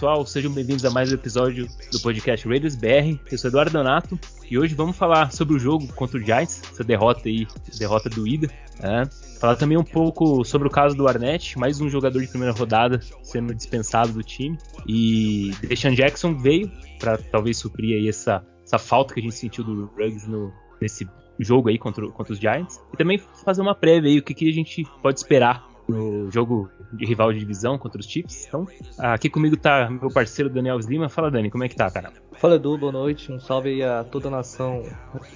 [0.00, 3.20] Pessoal, sejam bem-vindos a mais um episódio do podcast Raiders BR.
[3.30, 4.18] Eu sou Eduardo Donato
[4.50, 7.46] e hoje vamos falar sobre o jogo contra o Giants, essa derrota aí,
[7.78, 8.48] derrota doída.
[8.82, 9.04] Né?
[9.38, 12.98] Falar também um pouco sobre o caso do Arnett, mais um jogador de primeira rodada
[13.22, 14.56] sendo dispensado do time.
[14.88, 19.62] E Deshaun Jackson veio para talvez suprir aí essa, essa falta que a gente sentiu
[19.62, 21.06] do Ruggs no, nesse
[21.38, 22.80] jogo aí contra, contra os Giants.
[22.94, 26.70] E também fazer uma prévia aí, o que, que a gente pode esperar no jogo
[26.92, 28.46] de rival de divisão contra os Chiefs.
[28.46, 28.66] Então,
[28.98, 31.08] aqui comigo tá meu parceiro Daniel Lima.
[31.08, 32.12] Fala, Dani, como é que tá, cara?
[32.32, 33.30] Fala, Edu, boa noite.
[33.30, 34.82] Um salve aí a toda a nação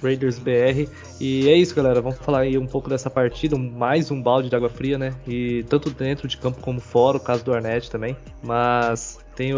[0.01, 0.89] Raiders BR.
[1.19, 2.01] E é isso, galera.
[2.01, 5.13] Vamos falar aí um pouco dessa partida, mais um balde de água fria, né?
[5.27, 8.17] E tanto dentro de campo como fora, o caso do Arnett também.
[8.43, 9.51] Mas tem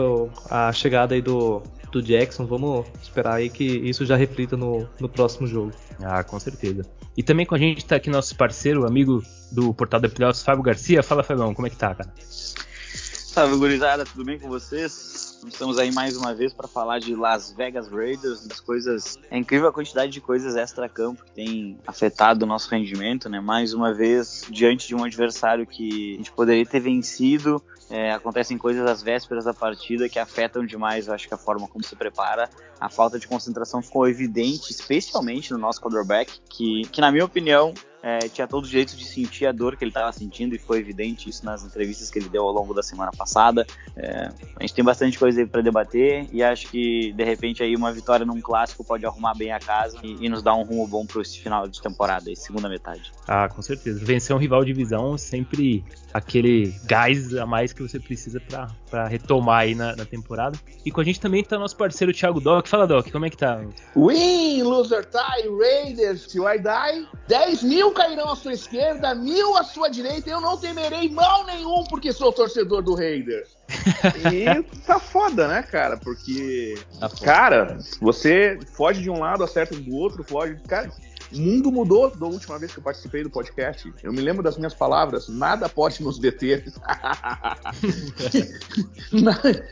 [0.49, 2.45] a chegada aí do, do Jackson.
[2.45, 5.71] Vamos esperar aí que isso já reflita no, no próximo jogo.
[6.03, 6.83] Ah, com certeza.
[7.17, 10.61] E também com a gente tá aqui nosso parceiro, amigo do Portal da Pilotos, Fábio
[10.61, 11.01] Garcia.
[11.01, 12.13] Fala, Fábio, como é que tá, cara?
[12.29, 15.26] Salve, gurizada, tudo bem com vocês?
[15.47, 19.17] Estamos aí mais uma vez para falar de Las Vegas Raiders, das coisas.
[19.31, 23.39] É incrível a quantidade de coisas extra-campo que tem afetado o nosso rendimento, né?
[23.39, 28.57] Mais uma vez, diante de um adversário que a gente poderia ter vencido, é, acontecem
[28.57, 31.95] coisas às vésperas da partida que afetam demais, eu acho que a forma como se
[31.95, 32.49] prepara.
[32.79, 37.73] A falta de concentração ficou evidente, especialmente no nosso quarterback, que, que na minha opinião,
[38.01, 40.79] é, tinha todo o direito de sentir a dor que ele estava sentindo e foi
[40.79, 43.65] evidente isso nas entrevistas que ele deu ao longo da semana passada.
[43.95, 47.75] É, a gente tem bastante coisa aí para debater e acho que de repente aí
[47.75, 50.87] uma vitória num clássico pode arrumar bem a casa e, e nos dar um rumo
[50.87, 53.11] bom para esse final de temporada, e segunda metade.
[53.27, 54.03] Ah, com certeza.
[54.03, 55.83] Vencer um rival de divisão sempre
[56.17, 58.41] aquele gás a mais que você precisa
[58.89, 60.57] para retomar aí na, na, temporada.
[60.83, 62.67] E com a gente também tá nosso parceiro Thiago Doc.
[62.67, 63.61] Fala, Doc, como é que tá?
[63.95, 67.07] Win, loser tie, Raiders, till I die.
[67.27, 70.29] 10 mil cairão à sua esquerda, mil à sua direita.
[70.29, 73.55] Eu não temerei mal nenhum porque sou torcedor do Raiders.
[74.33, 75.97] e tá foda, né, cara?
[75.97, 80.57] Porque, tá cara, você foge de um lado, acerta do outro, foge.
[80.67, 80.89] Cara,
[81.33, 83.93] o mundo mudou da última vez que eu participei do podcast.
[84.01, 86.63] Eu me lembro das minhas palavras: nada pode nos deter.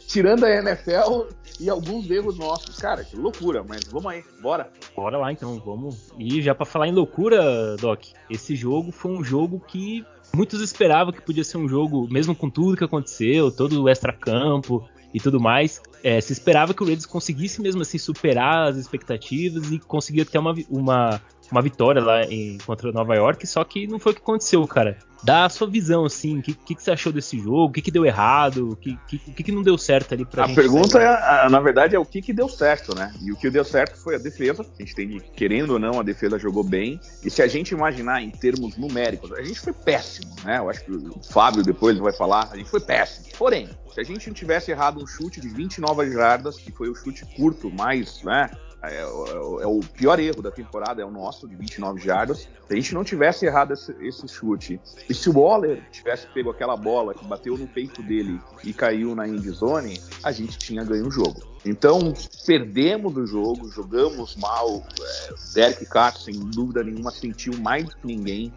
[0.07, 1.27] Tirando a NFL
[1.59, 2.77] e alguns erros nossos.
[2.77, 4.69] Cara, que loucura, mas vamos aí, bora.
[4.95, 6.11] Bora lá então, vamos.
[6.19, 11.13] E já para falar em loucura, Doc, esse jogo foi um jogo que muitos esperavam
[11.13, 15.39] que podia ser um jogo, mesmo com tudo que aconteceu, todo o extra-campo e tudo
[15.39, 20.25] mais, é, se esperava que o Raiders conseguisse mesmo assim superar as expectativas e conseguir
[20.25, 24.15] ter uma, uma uma vitória lá em, contra Nova York, só que não foi o
[24.15, 24.97] que aconteceu, cara.
[25.23, 27.81] Dá a sua visão, assim, o que, que, que, você achou desse jogo, o que,
[27.81, 30.59] que deu errado, o que, que, que, não deu certo ali pra a gente.
[30.59, 33.11] A pergunta, é, na verdade, é o que, que deu certo, né?
[33.23, 34.63] E o que deu certo foi a defesa.
[34.63, 36.99] A gente tem, querendo ou não, a defesa jogou bem.
[37.23, 40.59] E se a gente imaginar em termos numéricos, a gente foi péssimo, né?
[40.59, 43.25] Eu acho que o Fábio depois vai falar, a gente foi péssimo.
[43.35, 46.93] Porém, se a gente não tivesse errado um chute de 29 jardas, que foi o
[46.93, 48.51] chute curto mais, né?
[48.91, 52.39] É, é, é, o pior erro da temporada, é o nosso, de 29 jardas.
[52.39, 54.79] Se a gente não tivesse errado esse, esse, chute,
[55.09, 59.15] e se o Waller tivesse pego aquela bola que bateu no peito dele e caiu
[59.15, 61.41] na end zone, a gente tinha ganho o jogo.
[61.65, 62.13] Então,
[62.45, 64.83] perdemos o jogo, jogamos mal.
[64.99, 68.53] É, Derek Carr, sem dúvida nenhuma, sentiu mais que ninguém.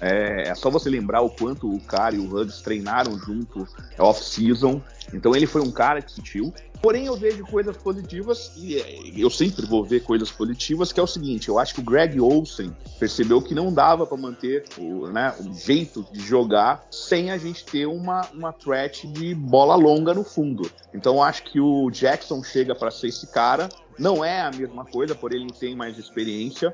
[0.00, 3.66] É, é, só você lembrar o quanto o cara e o Huggs treinaram junto
[3.98, 4.82] off-season.
[5.12, 6.52] Então ele foi um cara que sentiu.
[6.84, 11.02] Porém, eu vejo coisas positivas e é, eu sempre vou ver coisas positivas, que é
[11.02, 15.06] o seguinte: eu acho que o Greg Olsen percebeu que não dava para manter o,
[15.08, 20.12] né, o jeito de jogar sem a gente ter uma, uma threat de bola longa
[20.12, 20.70] no fundo.
[20.92, 23.68] Então, eu acho que o Jackson chega para ser esse cara.
[23.96, 26.72] Não é a mesma coisa, por ele tem mais experiência,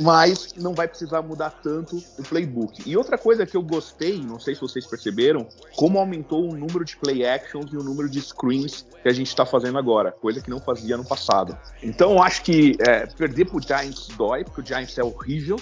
[0.00, 2.82] mas não vai precisar mudar tanto o playbook.
[2.84, 6.84] E outra coisa que eu gostei, não sei se vocês perceberam, como aumentou o número
[6.84, 10.40] de play actions e o número de screens que a gente está fazendo agora, coisa
[10.40, 11.56] que não fazia no passado.
[11.82, 15.56] Então acho que é, perder pro Giants dói, porque o Giants é horrível.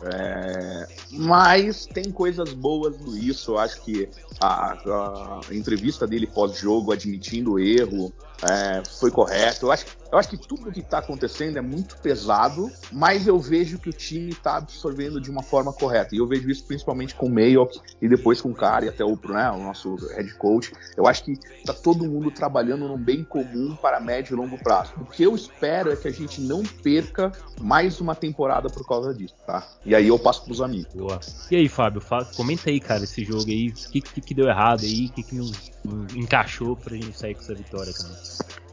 [0.00, 3.52] É, mas tem coisas boas nisso.
[3.52, 4.08] Eu acho que
[4.40, 8.12] a, a entrevista dele pós-jogo, admitindo o erro,
[8.42, 9.66] é, foi correto.
[9.66, 13.78] Eu acho, eu acho que tudo que está acontecendo é muito pesado, mas eu vejo
[13.78, 16.14] que o time está absorvendo de uma forma correta.
[16.14, 19.04] E eu vejo isso principalmente com o Mayock e depois com o Cara e até
[19.04, 20.72] o, né, o nosso head coach.
[20.96, 24.92] Eu acho que está todo mundo trabalhando num bem comum para médio e longo prazo.
[25.00, 29.12] O que eu espero é que a gente não perca mais uma temporada por causa
[29.14, 29.66] disso, tá?
[29.84, 30.94] E aí eu passo para os amigos.
[30.94, 31.20] Boa.
[31.50, 32.02] E aí, Fábio,
[32.36, 33.68] comenta aí, cara, esse jogo aí.
[33.68, 35.06] O que, que, que deu errado aí?
[35.06, 35.50] O que, que não,
[35.84, 38.27] não encaixou a gente sair com essa vitória, cara?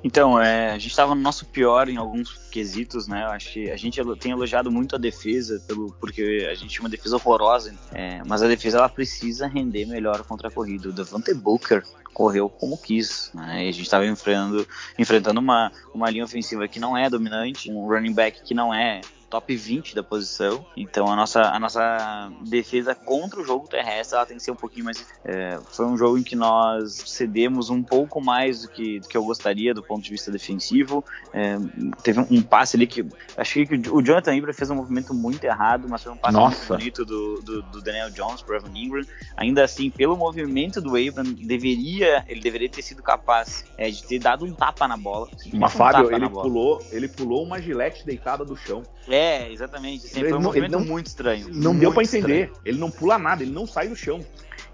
[0.05, 3.23] Então, é, a gente estava no nosso pior em alguns quesitos, né?
[3.23, 6.83] Eu acho que a gente tem elogiado muito a defesa, pelo, porque a gente tinha
[6.83, 10.89] uma defesa horrorosa, é, mas a defesa ela precisa render melhor contra a corrida.
[10.89, 13.65] O Devante Booker correu como quis, né?
[13.65, 14.67] E a gente estava enfrentando,
[14.97, 19.01] enfrentando uma, uma linha ofensiva que não é dominante, um running back que não é
[19.35, 20.65] top 20 da posição.
[20.77, 24.55] Então a nossa, a nossa defesa contra o jogo terrestre ela tem que ser um
[24.55, 25.05] pouquinho mais.
[25.25, 29.17] É, foi um jogo em que nós cedemos um pouco mais do que, do que
[29.17, 31.03] eu gostaria do ponto de vista defensivo.
[31.33, 31.57] É,
[32.01, 33.05] teve um, um, passe ali que.
[33.35, 36.55] Achei que o Jonathan Ibra fez um movimento muito errado, mas foi um passe nossa.
[36.55, 39.03] muito bonito do, do, do Daniel Jones para Evan Ingram.
[39.35, 44.19] Ainda assim, pelo movimento do Abram, deveria, ele deveria ter sido capaz é, de ter
[44.19, 45.27] dado um tapa na bola.
[45.51, 48.81] Uma um Fábio, ele pulou, ele pulou uma gilete deitada do chão.
[49.07, 50.05] É, exatamente.
[50.07, 51.47] Assim, foi um movimento não, muito estranho.
[51.49, 52.51] Não muito deu para entender.
[52.63, 54.19] Ele não pula nada, ele não sai do chão.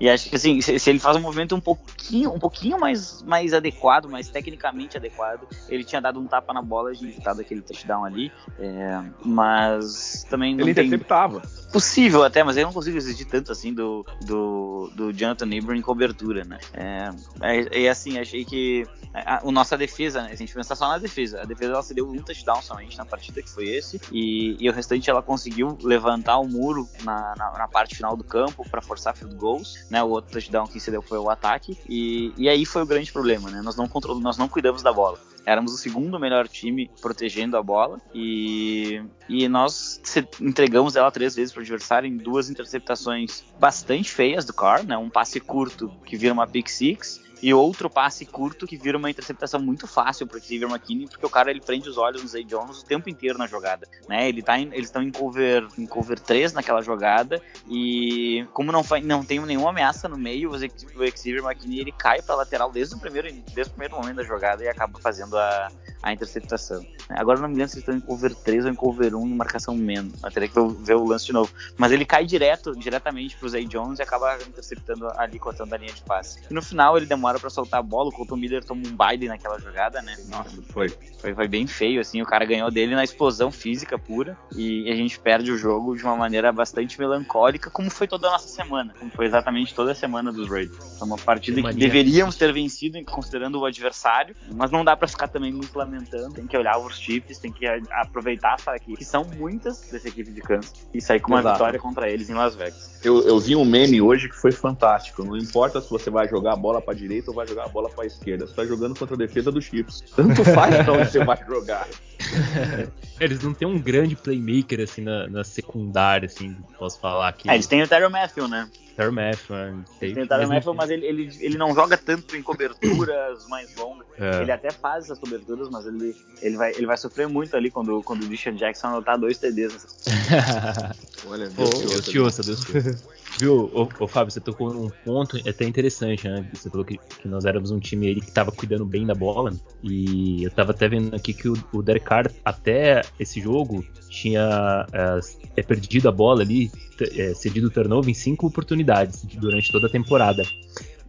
[0.01, 3.53] E acho que assim, se, ele faz um movimento um pouquinho, um pouquinho mais, mais
[3.53, 8.03] adequado, mais tecnicamente adequado, ele tinha dado um tapa na bola e dado aquele touchdown
[8.03, 8.31] ali.
[8.57, 10.87] É, mas também não ele tem...
[10.87, 11.43] interceptava.
[11.71, 15.83] Possível até, mas eu não consigo exigir tanto assim do, do, do Jonathan Abram em
[15.83, 16.57] cobertura, né?
[16.73, 17.09] É,
[17.41, 20.29] é, é assim, achei que a, a, nossa defesa, né?
[20.29, 22.97] Se a gente pensar só na defesa, a defesa ela se deu um touchdown somente
[22.97, 27.35] na partida, que foi esse, e, e o restante ela conseguiu levantar o muro na,
[27.37, 30.01] na, na parte final do campo para forçar field goals, né?
[30.01, 33.11] O outro touchdown que se deu foi o ataque, e, e aí foi o grande
[33.11, 33.61] problema, né?
[33.61, 35.19] Nós não controlamos, nós não cuidamos da bola.
[35.45, 39.99] Éramos o segundo melhor time protegendo a bola e, e nós
[40.39, 44.97] entregamos ela três vezes para o adversário em duas interceptações bastante feias do Carr, né?
[44.97, 49.09] Um passe curto que vira uma pick six e outro passe curto que vira uma
[49.09, 52.27] interceptação muito fácil para o Xavier McKinney, porque o cara ele prende os olhos no
[52.27, 54.27] Zay Jones o tempo inteiro na jogada, né?
[54.29, 58.83] Ele tá em, eles estão em cover em cover 3 naquela jogada e como não,
[59.03, 62.99] não tem nenhuma ameaça no meio, o Xavier McKinney ele cai para lateral desde o
[62.99, 65.69] primeiro desde o primeiro momento da jogada e acaba fazendo a,
[66.03, 66.85] a interceptação.
[67.09, 69.35] Agora não me lembro se eles estão em cover 3 ou em cover 1 em
[69.35, 70.19] marcação menos.
[70.33, 71.51] Teria que ver o lance de novo.
[71.77, 75.93] Mas ele cai direto, diretamente pro Zay Jones e acaba interceptando ali, cortando a linha
[75.93, 76.39] de passe.
[76.49, 79.27] E no final ele demora para soltar a bola, o Colton Miller toma um baile
[79.27, 80.15] naquela jogada, né?
[80.29, 80.89] Nossa, foi.
[81.19, 81.33] foi.
[81.33, 82.21] Foi bem feio, assim.
[82.21, 86.03] O cara ganhou dele na explosão física pura e a gente perde o jogo de
[86.03, 88.93] uma maneira bastante melancólica, como foi toda a nossa semana.
[88.97, 90.97] Como foi exatamente toda a semana dos Raiders.
[90.97, 95.27] Foi uma partida que deveríamos ter vencido, considerando o adversário, mas não dá para ficar
[95.27, 96.33] também muito lamentando.
[96.33, 100.31] Tem que olhar os chips, tem que aproveitar essa aqui, que são muitas dessa equipe
[100.31, 101.55] de Kansas, e sair com uma Exato.
[101.55, 102.99] vitória contra eles em Las Vegas.
[103.03, 105.23] Eu, eu vi um meme hoje que foi fantástico.
[105.23, 107.89] Não importa se você vai jogar a bola para direita ou vai jogar a bola
[107.89, 108.47] para esquerda.
[108.47, 110.03] Você tá jogando contra a defesa dos Chips.
[110.15, 111.87] Tanto faz pra onde você vai jogar.
[113.19, 117.49] eles não têm um grande playmaker assim na, na secundária, assim, posso falar aqui.
[117.49, 118.69] É, eles têm o Terry Matthew, né?
[118.95, 119.83] Terry Matthew, né?
[120.01, 123.75] Eles têm o Terry Matthew, mas ele, ele, ele não joga tanto em coberturas mais
[123.75, 124.07] longas.
[124.19, 124.41] É.
[124.41, 128.01] Ele até faz essas coberturas, mas ele, ele, vai, ele vai sofrer muito ali quando,
[128.03, 129.87] quando o Deshaun Jackson anotar dois TDs.
[131.25, 133.03] Olha, Deus, Deus, Deus te ouça, Deus te ouça.
[133.39, 136.45] Viu, ô, ô, Fábio, você tocou num ponto até interessante, né?
[136.53, 139.53] Você falou que, que nós éramos um time aí que estava cuidando bem da bola.
[139.83, 144.85] E eu tava até vendo aqui que o, o Derek Carr, até esse jogo, tinha
[144.91, 145.19] é,
[145.57, 146.71] é perdido a bola ali,
[147.15, 150.43] é, cedido o turnover em cinco oportunidades durante toda a temporada.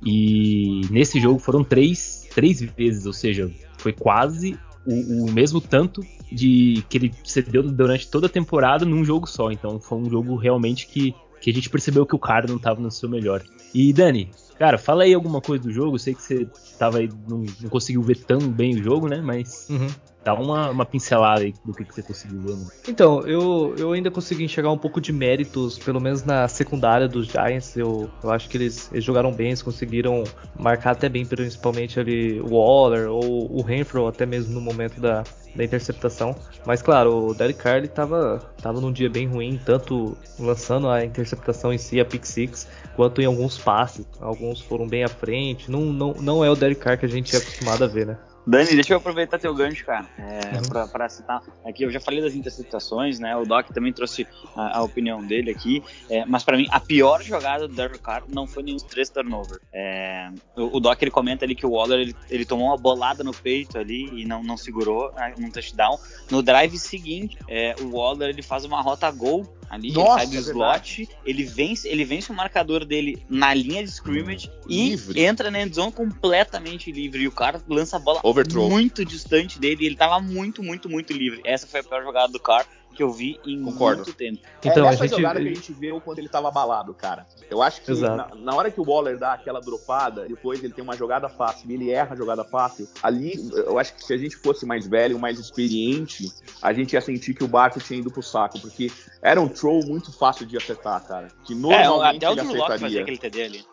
[0.04, 6.02] E nesse jogo foram três, três vezes, ou seja, foi quase o, o, mesmo tanto
[6.30, 9.50] de que ele cedeu durante toda a temporada num jogo só.
[9.50, 12.80] Então foi um jogo realmente que que a gente percebeu que o cara não tava
[12.80, 13.42] no seu melhor.
[13.74, 15.96] E Dani, cara, fala aí alguma coisa do jogo.
[15.96, 16.46] Eu sei que você
[16.78, 19.20] tava aí, não, não conseguiu ver tão bem o jogo, né?
[19.20, 19.88] Mas uhum.
[20.24, 22.56] dá uma, uma pincelada aí do que, que você conseguiu ver.
[22.56, 22.66] Né?
[22.88, 27.26] Então, eu, eu ainda consegui enxergar um pouco de méritos, pelo menos na secundária dos
[27.26, 27.76] Giants.
[27.76, 30.24] Eu, eu acho que eles, eles jogaram bem, eles conseguiram
[30.58, 35.24] marcar até bem, principalmente ali o Waller ou o Renfro, até mesmo no momento da,
[35.54, 36.34] da interceptação.
[36.66, 41.72] Mas claro, o Derek Carr estava tava num dia bem ruim, tanto lançando a interceptação
[41.72, 44.06] em si, a pick six, quanto em alguns passes.
[44.20, 45.70] Alguns foram bem à frente.
[45.70, 48.18] Não, não, não é o Derek Carr que a gente é acostumado a ver, né?
[48.46, 50.88] Dani, deixa eu aproveitar teu gancho, cara, é, uhum.
[50.88, 51.40] pra, citar.
[51.64, 53.36] Aqui eu já falei das interceptações, né?
[53.36, 55.82] O Doc também trouxe a, a opinião dele aqui.
[56.10, 59.60] É, mas para mim, a pior jogada do Derek Carr não foi nenhum três turnover.
[59.72, 63.22] É, o, o, Doc ele comenta ali que o Waller ele, ele, tomou uma bolada
[63.22, 65.96] no peito ali e não, não segurou né, num touchdown.
[66.28, 70.26] No drive seguinte, é, o Waller ele faz uma rota gol ali, Nossa, ele sai
[70.26, 74.66] do é slot, ele vence, ele vence o marcador dele na linha de scrimmage hum,
[74.68, 75.20] e livre.
[75.22, 77.22] entra na endzone completamente livre.
[77.22, 78.68] E o cara lança a bola Overthrow.
[78.68, 81.40] muito distante dele, e ele tava muito, muito, muito livre.
[81.42, 84.02] Essa foi a pior jogada do cara que eu vi em Concordo.
[84.02, 84.38] muito tempo.
[84.60, 85.16] Então, é nessa a gente...
[85.16, 87.26] jogada que a gente vê o quanto ele estava abalado, cara.
[87.50, 90.84] Eu acho que na, na, hora que o Waller dá aquela dropada, depois ele tem
[90.84, 94.16] uma jogada fácil e ele erra a jogada fácil, ali eu acho que se a
[94.16, 96.30] gente fosse mais velho, mais experiente,
[96.60, 99.84] a gente ia sentir que o barco tinha ido pro saco, porque era um throw
[99.86, 101.28] muito fácil de acertar, cara.
[101.44, 102.78] Que normalmente é, até ele o acertaria.
[102.78, 103.64] fazia aquele TD ali.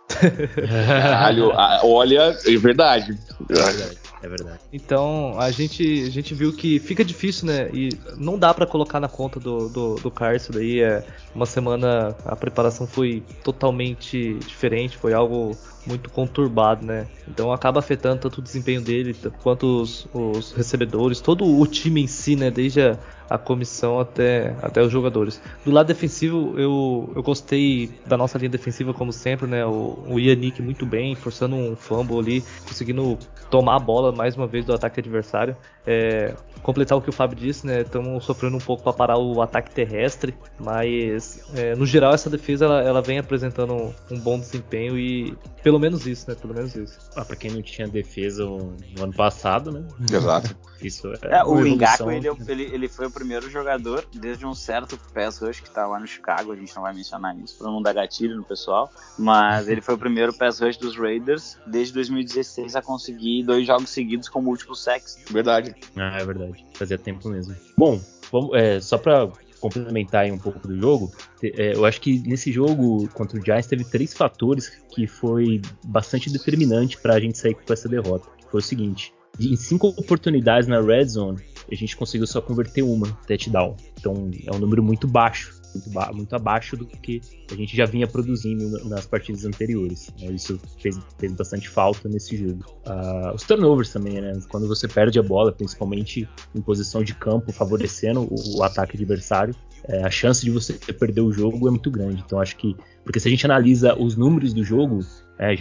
[0.68, 1.52] Caralho,
[1.84, 3.18] olha, é verdade.
[3.50, 4.09] É verdade.
[4.22, 4.60] É verdade.
[4.72, 7.70] Então, a gente, a gente viu que fica difícil, né?
[7.74, 10.82] E não dá para colocar na conta do, do, do Car isso daí.
[10.82, 17.08] É uma semana, a preparação foi totalmente diferente, foi algo muito conturbado, né?
[17.28, 22.08] Então acaba afetando tanto o desempenho dele quanto os, os recebedores, todo o time em
[22.08, 22.52] si, né?
[22.52, 23.00] Desde a,
[23.30, 25.42] a, comissão até, até os jogadores.
[25.64, 29.66] Do lado defensivo, eu, eu gostei da nossa linha defensiva, como sempre, né?
[29.66, 33.18] O, o Yannick muito bem, forçando um fumble ali, conseguindo
[33.50, 35.56] tomar a bola mais uma vez do ataque adversário.
[35.86, 37.82] É, completar o que o Fábio disse, né?
[37.82, 42.66] Estamos sofrendo um pouco para parar o ataque terrestre, mas é, no geral essa defesa
[42.66, 46.36] ela, ela vem apresentando um, um, bom desempenho e pelo menos isso, né?
[46.40, 46.98] Pelo menos isso.
[47.16, 49.86] Ah, para quem não tinha defesa no ano passado, né?
[50.12, 50.56] Exato.
[50.82, 54.98] Isso é, é o Ngaku, ele, ele, ele, foi o primeiro jogador desde um certo
[55.14, 57.82] pass rush que tá lá no Chicago, a gente não vai mencionar isso para não
[57.82, 62.76] dar gatilho no pessoal, mas ele foi o primeiro pass rush dos Raiders desde 2016
[62.76, 65.18] a conseguir dois jogos seguidos com múltiplos sacks.
[65.30, 65.76] Verdade.
[65.98, 66.66] Ah, é verdade.
[66.74, 67.54] Fazia tempo mesmo.
[67.78, 68.00] Bom,
[68.32, 71.12] vamos, é, só para complementar aí um pouco do jogo,
[71.44, 76.32] é, eu acho que nesse jogo contra o Giants teve três fatores que foi bastante
[76.32, 78.30] determinante para a gente sair com essa derrota.
[78.50, 83.08] Foi o seguinte: em cinco oportunidades na red zone, a gente conseguiu só converter uma
[83.28, 83.76] touchdown.
[84.00, 87.22] Então é um número muito baixo, muito, ba muito abaixo do que
[87.52, 90.12] a gente já vinha produzindo nas partidas anteriores.
[90.20, 90.32] Né?
[90.32, 92.66] Isso fez, fez, bastante falta nesse jogo.
[92.86, 94.34] Uh, os turnovers também, né?
[94.50, 99.56] Quando você perde a bola, principalmente em posição de campo, favorecendo o, o ataque adversário,
[99.88, 102.24] é, a chance de você perder o jogo é muito grande.
[102.26, 105.00] Então acho que, porque se a gente analisa os números do jogo,
[105.40, 105.56] é,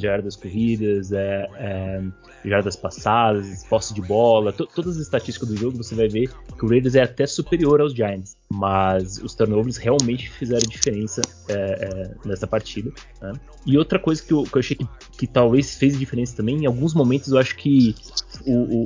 [0.00, 2.02] jardas corridas, é, é,
[2.44, 6.68] jardas passadas, posse de bola, todas as estatísticas do jogo, você vai ver que o
[6.68, 8.36] Raiders é até superior aos Giants.
[8.50, 12.90] Mas os turnovers realmente fizeram diferença é, é, nessa partida.
[13.20, 13.34] Né?
[13.66, 16.66] E outra coisa que eu, que eu achei que, que, talvez fez diferença também, em
[16.66, 17.94] alguns momentos eu acho que
[18.46, 18.84] o, o,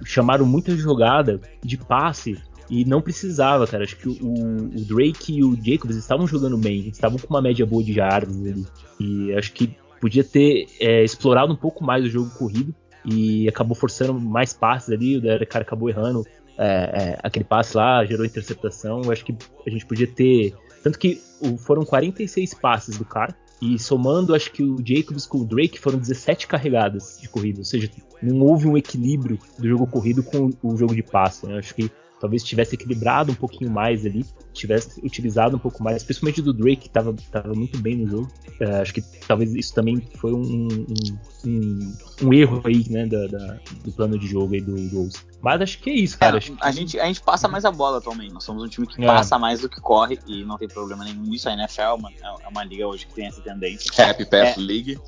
[0.00, 2.38] o chamaram muita jogada de passe
[2.70, 3.82] e não precisava, cara.
[3.82, 7.66] Acho que o, o, Drake e o Jacobs estavam jogando bem, estavam com uma média
[7.66, 8.64] boa de jardas ali.
[9.00, 12.72] E acho que podia ter é, explorado um pouco mais o jogo corrido
[13.04, 15.16] e acabou forçando mais passes ali.
[15.16, 16.24] O Derek cara acabou errando
[16.56, 19.10] é, é, aquele passe lá, gerou interceptação.
[19.10, 19.36] Acho que
[19.66, 20.54] a gente podia ter.
[20.82, 21.20] Tanto que
[21.58, 23.34] foram 46 passes do cara.
[23.60, 27.58] E somando, acho que o Jacobs com o Drake foram 17 carregadas de corrida.
[27.58, 27.90] Ou seja,
[28.22, 31.46] não houve um equilíbrio do jogo corrido com o jogo de passe.
[31.46, 31.58] Né?
[31.58, 36.42] Acho que talvez tivesse equilibrado um pouquinho mais ali, tivesse utilizado um pouco mais, principalmente
[36.42, 38.32] do Drake, que estava tava muito bem no jogo.
[38.60, 40.96] Uh, acho que talvez isso também foi um, um,
[41.46, 45.18] um, um erro aí, né, da, da, do plano de jogo aí do Rose.
[45.40, 46.36] Mas acho que é isso, cara.
[46.36, 46.56] É, que...
[46.60, 48.32] a, gente, a gente passa mais a bola atualmente.
[48.32, 49.06] Nós somos um time que é.
[49.06, 51.48] passa mais do que corre e não tem problema nenhum nisso.
[51.48, 53.90] A NFL é uma, é uma liga hoje que tem essa tendência.
[54.04, 54.98] Happy Pass é, League.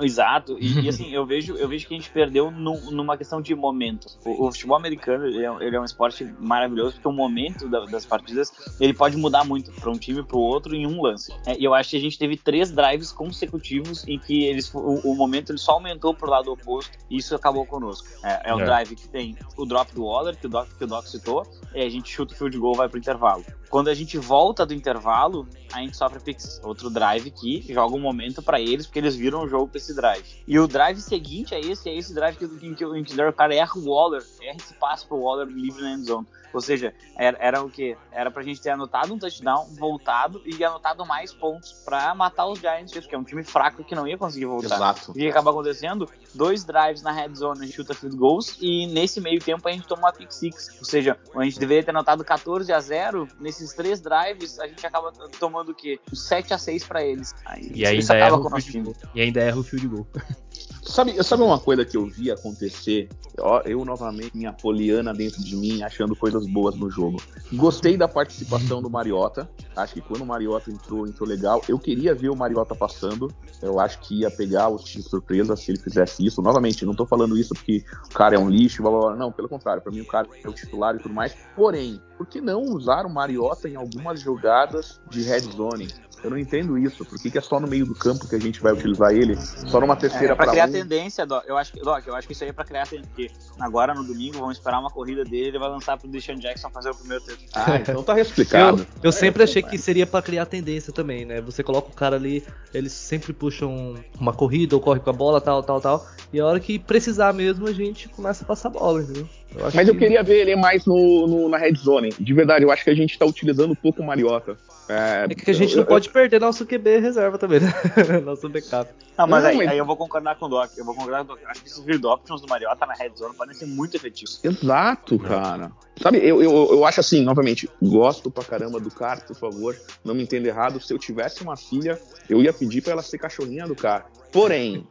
[0.00, 3.40] Exato, e, e, assim, eu vejo, eu vejo que a gente perdeu no, numa questão
[3.40, 4.06] de momento.
[4.24, 7.84] O, o futebol americano ele é, ele é, um esporte maravilhoso porque o momento da,
[7.86, 11.32] das partidas ele pode mudar muito para um time para o outro em um lance.
[11.46, 15.00] É, e eu acho que a gente teve três drives consecutivos em que eles, o,
[15.04, 18.08] o momento ele só aumentou pro lado oposto e isso acabou conosco.
[18.22, 18.64] É, é o é.
[18.64, 21.82] drive que tem o drop do Waller, que o Doc, que o Doc citou, e
[21.82, 23.44] a gente chuta o field goal vai pro intervalo.
[23.72, 26.60] Quando a gente volta do intervalo, a gente sofre pix.
[26.62, 29.96] Outro drive que joga um momento para eles, porque eles viram o jogo pra esse
[29.96, 30.22] drive.
[30.46, 33.54] E o drive seguinte é esse, é esse drive que, que, que, que o cara
[33.54, 36.26] erra o Waller, erra esse passo pro Waller livre na endzone.
[36.52, 37.96] Ou seja, era, era o que?
[38.10, 42.58] Era pra gente ter anotado um touchdown, voltado e anotado mais pontos pra matar os
[42.58, 44.76] Giants, que é um time fraco que não ia conseguir voltar.
[44.76, 45.10] Exato.
[45.12, 46.08] O que acaba acontecendo?
[46.34, 49.72] Dois drives na red zone, a gente chuta field goals e nesse meio tempo a
[49.72, 50.76] gente toma uma pick six.
[50.78, 53.28] Ou seja, a gente deveria ter anotado 14 a 0.
[53.62, 56.00] Nesses três drives, a gente acaba tomando o quê?
[56.12, 57.32] 7 a 6 pra eles.
[57.46, 58.96] Aí, e, ainda erra o field goal.
[59.14, 60.06] e ainda erra o field goal.
[60.84, 63.08] Sabe, sabe uma coisa que eu vi acontecer?
[63.36, 67.22] Eu, eu, novamente, minha poliana dentro de mim, achando coisas boas no jogo.
[67.52, 69.48] Gostei da participação do Mariota.
[69.76, 71.62] Acho que quando o Mariota entrou, entrou legal.
[71.68, 73.32] Eu queria ver o Mariota passando.
[73.62, 76.42] Eu acho que ia pegar o time de surpresa se ele fizesse isso.
[76.42, 79.16] Novamente, não tô falando isso porque o cara é um lixo, blá, blá, blá.
[79.16, 79.80] não, pelo contrário.
[79.80, 81.34] Para mim, o cara é o titular e tudo mais.
[81.54, 85.94] Porém, por que não usar o Mariota em algumas jogadas de red zone?
[86.22, 87.04] Eu não entendo isso.
[87.04, 89.36] Por que, que é só no meio do campo que a gente vai utilizar ele?
[89.36, 90.72] Só numa terceira É, pra pra criar um?
[90.72, 91.44] tendência, Doc.
[91.48, 93.08] Eu acho, que- Doc, eu acho que isso aí é pra criar tendência.
[93.08, 96.70] Porque agora no domingo vamos esperar uma corrida dele ele vai lançar pro Deshaun Jackson
[96.70, 97.40] fazer o primeiro tempo.
[97.54, 98.82] Ah, então tá explicado.
[98.82, 99.66] Eu, eu sempre É, achei é.
[99.68, 101.40] que seria pra criar tendência também, né?
[101.40, 105.40] Você coloca o cara ali, eles sempre puxam uma corrida ou corre com a bola,
[105.40, 106.06] tal, tal, tal.
[106.32, 109.28] E a hora que precisar mesmo, a gente começa a passar a bola, entendeu?
[109.64, 112.08] acho Mas eu que- queria ver ele mais no, no- na red zone.
[112.18, 114.56] De verdade, eu acho que a gente tá utilizando um pouco o Mariota.
[114.92, 117.70] É, É que a gente eu- não pode perder nosso QB reserva também, né?
[118.24, 118.90] nosso backup.
[119.16, 120.70] Ah, mas, Não, aí, mas- aí eu vou concordar com o Doc.
[120.76, 121.44] Eu vou concordar com o Doc.
[121.46, 124.40] Acho que esses read options do Mariota na red zone podem ser muito efetivos.
[124.42, 125.70] Exato, cara.
[126.02, 130.14] Sabe, eu, eu, eu acho assim, novamente, gosto pra caramba do cara, por favor, não
[130.14, 130.80] me entenda errado.
[130.80, 134.06] Se eu tivesse uma filha, eu ia pedir pra ela ser cachorrinha do cara.
[134.32, 134.86] Porém,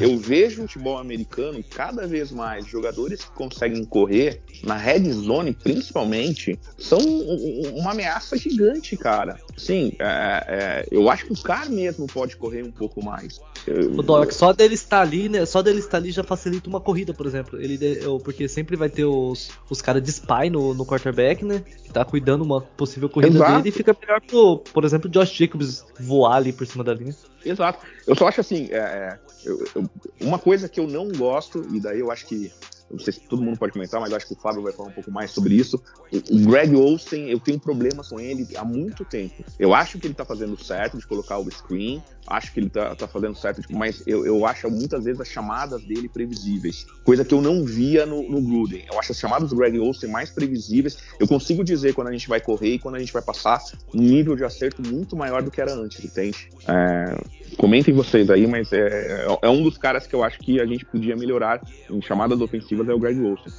[0.00, 5.52] eu vejo o futebol americano cada vez mais jogadores que conseguem correr na red zone,
[5.52, 7.32] principalmente, são um-
[7.68, 9.38] um- uma ameaça gigante, cara.
[9.56, 13.40] Sim, é, é, eu acho que o cara mesmo pode correr um pouco mais.
[13.70, 15.46] O Doc, só dele estar ali, né?
[15.46, 17.60] Só dele estar ali já facilita uma corrida, por exemplo.
[17.60, 17.78] Ele,
[18.22, 21.64] porque sempre vai ter os, os caras de spy no, no quarterback, né?
[21.84, 23.56] Que tá cuidando uma possível corrida Exato.
[23.56, 27.14] dele e fica melhor pro, por exemplo, Josh Jacobs voar ali por cima da linha.
[27.44, 27.78] Exato.
[28.06, 29.90] Eu só acho assim, é, é, eu- eu-
[30.20, 32.52] uma coisa que eu não gosto, e daí eu acho que.
[32.94, 34.92] Não sei se todo mundo pode comentar, mas acho que o Fábio vai falar um
[34.92, 35.82] pouco mais sobre isso.
[36.30, 39.44] O Greg Olsen, eu tenho problemas com ele há muito tempo.
[39.58, 42.94] Eu acho que ele tá fazendo certo de colocar o screen, acho que ele tá,
[42.94, 46.86] tá fazendo certo, de- mas eu, eu acho muitas vezes as chamadas dele previsíveis.
[47.04, 48.84] Coisa que eu não via no, no Gruden.
[48.90, 50.96] Eu acho as chamadas do Greg Olsen mais previsíveis.
[51.18, 53.60] Eu consigo dizer quando a gente vai correr e quando a gente vai passar
[53.94, 56.48] um nível de acerto muito maior do que era antes, entende?
[56.66, 57.16] É,
[57.56, 60.84] comentem vocês aí, mas é, é um dos caras que eu acho que a gente
[60.84, 61.60] podia melhorar
[61.90, 63.52] em chamadas ofensivas é o Greg Olsen.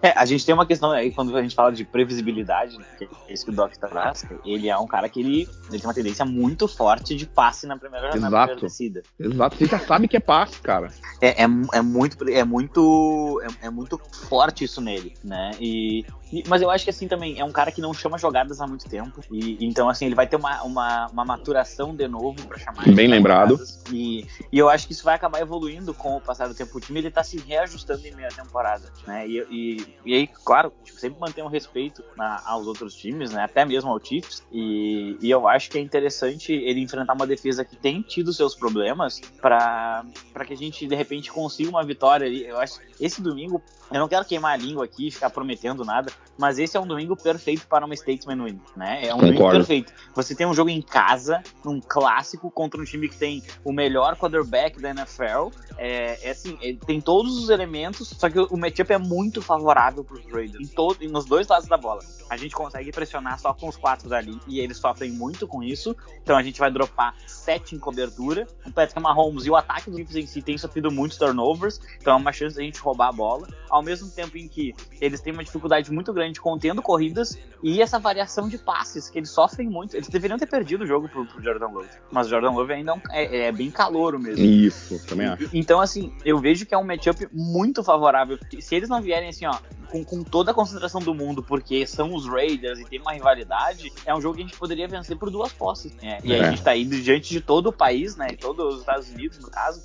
[0.00, 3.04] É, a gente tem uma questão aí, quando a gente fala de previsibilidade, né, que
[3.04, 5.94] é isso que o Doc traz, ele é um cara que ele, ele tem uma
[5.94, 8.60] tendência muito forte de passe na primeira, na primeira Exato.
[8.60, 9.02] descida.
[9.18, 10.92] Exato, você já sabe que é passe, cara.
[11.20, 15.50] É, é, é muito, é muito, é, é muito forte isso nele, né?
[15.58, 18.60] E, e- mas eu acho que assim também é um cara que não chama jogadas
[18.60, 22.46] há muito tempo e então assim ele vai ter uma, uma, uma maturação de novo
[22.46, 22.84] para chamar.
[22.94, 23.50] Bem lembrado.
[23.50, 23.82] jogadas.
[23.90, 26.76] E, e eu acho que isso vai acabar evoluindo com o passar do tempo.
[26.76, 29.26] O time ele tá se reajustando em meia temporada, né?
[29.26, 33.42] E, e, e aí, claro, tipo, sempre manter um respeito na- aos outros times, né?
[33.42, 34.42] Até mesmo ao Chiefs.
[34.50, 38.54] E, e eu acho que é interessante ele enfrentar uma defesa que tem tido seus
[38.54, 40.04] problemas para
[40.46, 42.44] que a gente de repente consiga uma vitória ali.
[42.44, 46.12] Eu acho que esse domingo, eu não quero queimar a língua aqui, ficar prometendo nada,
[46.36, 49.06] mas esse é um domingo perfeito para uma Statesman Win, né?
[49.06, 49.58] É um domingo Concordo.
[49.58, 49.92] perfeito.
[50.14, 54.16] Você tem um jogo em casa, um clássico contra um time que tem o melhor
[54.16, 55.50] quarterback da NFL.
[55.76, 60.14] É, é assim, tem todos os elementos, só que o matchup é muito favorável para
[60.14, 62.00] os Raiders, em todo, nos dois lados da bola.
[62.28, 65.96] A gente consegue pressionar só com os quatro dali e eles sofrem muito com isso.
[66.22, 68.46] Então a gente vai dropar sete em cobertura.
[68.66, 72.14] O Patrick Mahomes e o ataque dos Chiefs em si tem sofrido muitos turnovers, então
[72.14, 73.46] é uma chance da gente roubar a bola.
[73.70, 77.98] Ao mesmo tempo em que eles têm uma dificuldade muito grande contendo corridas e essa
[77.98, 79.96] variação de passes que eles sofrem muito.
[79.96, 83.00] Eles deveriam ter perdido o jogo pro, pro Jordan Love, mas o Jordan Love ainda
[83.10, 84.44] é, é- é bem calouro mesmo.
[84.44, 85.48] Isso, também acho.
[85.52, 88.38] Então, assim, eu vejo que é um matchup muito favorável.
[88.60, 89.56] Se eles não vierem assim, ó,
[89.90, 93.92] com, com toda a concentração do mundo, porque são os Raiders e tem uma rivalidade,
[94.04, 95.92] é um jogo que a gente poderia vencer por duas posses.
[96.02, 96.40] É, e É.
[96.40, 98.28] a gente tá indo diante de todo o país, né?
[98.32, 99.82] E todos os Estados Unidos, no caso.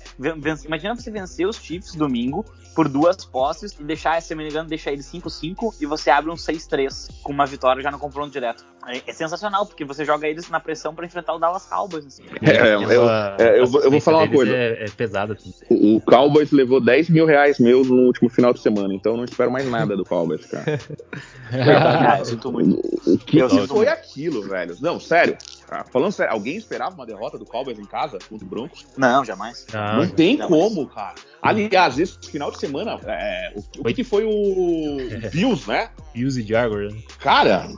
[0.64, 4.50] Imagina você vencer os Chiefs domingo por duas posses e deixar, se eu não me
[4.50, 8.30] engano, deixar eles 5-5 e você abre um 6-3 com uma vitória já no confronto
[8.30, 8.64] direto.
[8.86, 12.04] É, é sensacional, porque você joga eles na pressão pra enfrentar o Dallas Cowboys.
[12.06, 12.22] Assim.
[12.42, 14.52] É, eu- Aquela é, eu vou- eu vou falar uma coisa.
[14.54, 15.54] É, é pesada, assim.
[15.70, 19.16] O, o Cowboys levou 10 mil reais meus no último final de semana, então eu
[19.18, 20.64] não espero mais nada do Cowboys, cara.
[21.52, 22.80] Ah, eu sinto muito.
[23.06, 23.88] O que, Eu que sinto foi muito.
[23.90, 24.76] aquilo, velho?
[24.80, 25.36] Não, sério.
[25.70, 28.86] Ah, Falando sério, alguém esperava uma derrota do Cowboys em casa contra o Broncos?
[28.96, 29.66] Não, jamais.
[29.72, 31.14] Ah, não tem não, como, cara.
[31.44, 34.96] Aliás, esse final de semana, é, o, o que, que foi o
[35.32, 35.90] Bills, né?
[36.14, 36.92] Bills e Jaguars.
[36.94, 37.00] né?
[37.18, 37.68] Cara,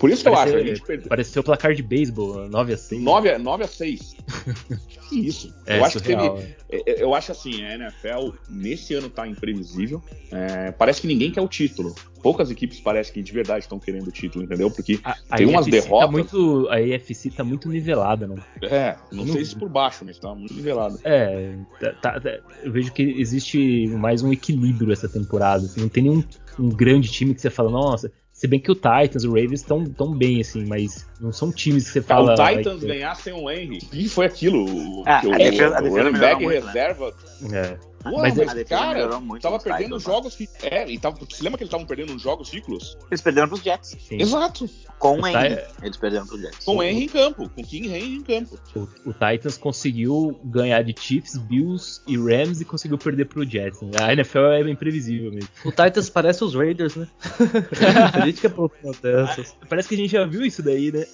[0.00, 1.08] por isso que eu acho, a Pareceu, gente perdeu.
[1.08, 3.02] pareceu placar de beisebol, 9 a 6.
[3.02, 4.16] 9 a, 9 a 6.
[5.08, 5.54] que isso?
[5.66, 6.56] É eu acho que teve.
[6.70, 10.02] é, Eu acho assim, a NFL nesse ano tá imprevisível.
[10.30, 11.94] É, parece que ninguém quer o título.
[12.22, 14.68] Poucas equipes parece que de verdade estão querendo o título, entendeu?
[14.70, 16.06] Porque A, a Tem umas AFC derrotas.
[16.06, 18.36] Tá muito, a AFC tá muito nivelada, né?
[18.62, 20.98] é, não Não- sei se por baixo, mas tá muito nivelado.
[21.04, 21.54] É,
[22.02, 25.64] tá- tá- eu vejo que existe mais um equilíbrio essa temporada.
[25.64, 26.22] assim, não tem nenhum
[26.58, 28.10] um grande time que você fala, nossa.
[28.32, 31.86] Se bem que o Titans, o Ravens estão tão bem, assim, mas não são times
[31.86, 32.34] que você Ah, fala.
[32.34, 33.78] o Titans like, ganhar sem o Henry.
[33.78, 34.64] O que foi aquilo?
[34.64, 36.52] O, Ah, que o, a defesa- a o running back né?
[36.54, 37.12] reserva.
[37.52, 40.48] É, Pô, Mas mas, a defesa cara, muito tava perdendo Titans, jogos que.
[40.62, 42.96] É, e tava, você lembra que eles estavam perdendo uns jogos ciclos?
[43.10, 43.96] Eles perderam pros Jets.
[44.00, 44.20] Sim.
[44.20, 44.68] Exato.
[44.98, 45.54] Com o Henry.
[45.54, 46.64] é- Eles perderam pros Jets.
[46.64, 48.58] Com o Henry em campo, com o King Henry em campo.
[48.74, 53.80] O, o Titans conseguiu ganhar de Chiefs, Bills e Rams e conseguiu perder pro Jets.
[53.82, 53.90] né?
[54.00, 55.48] A NFL é imprevisível mesmo.
[55.64, 57.08] O Titans parece os Raiders, né?
[58.14, 59.56] a é profunda dessas.
[59.68, 61.06] Parece que a gente já viu isso daí, né?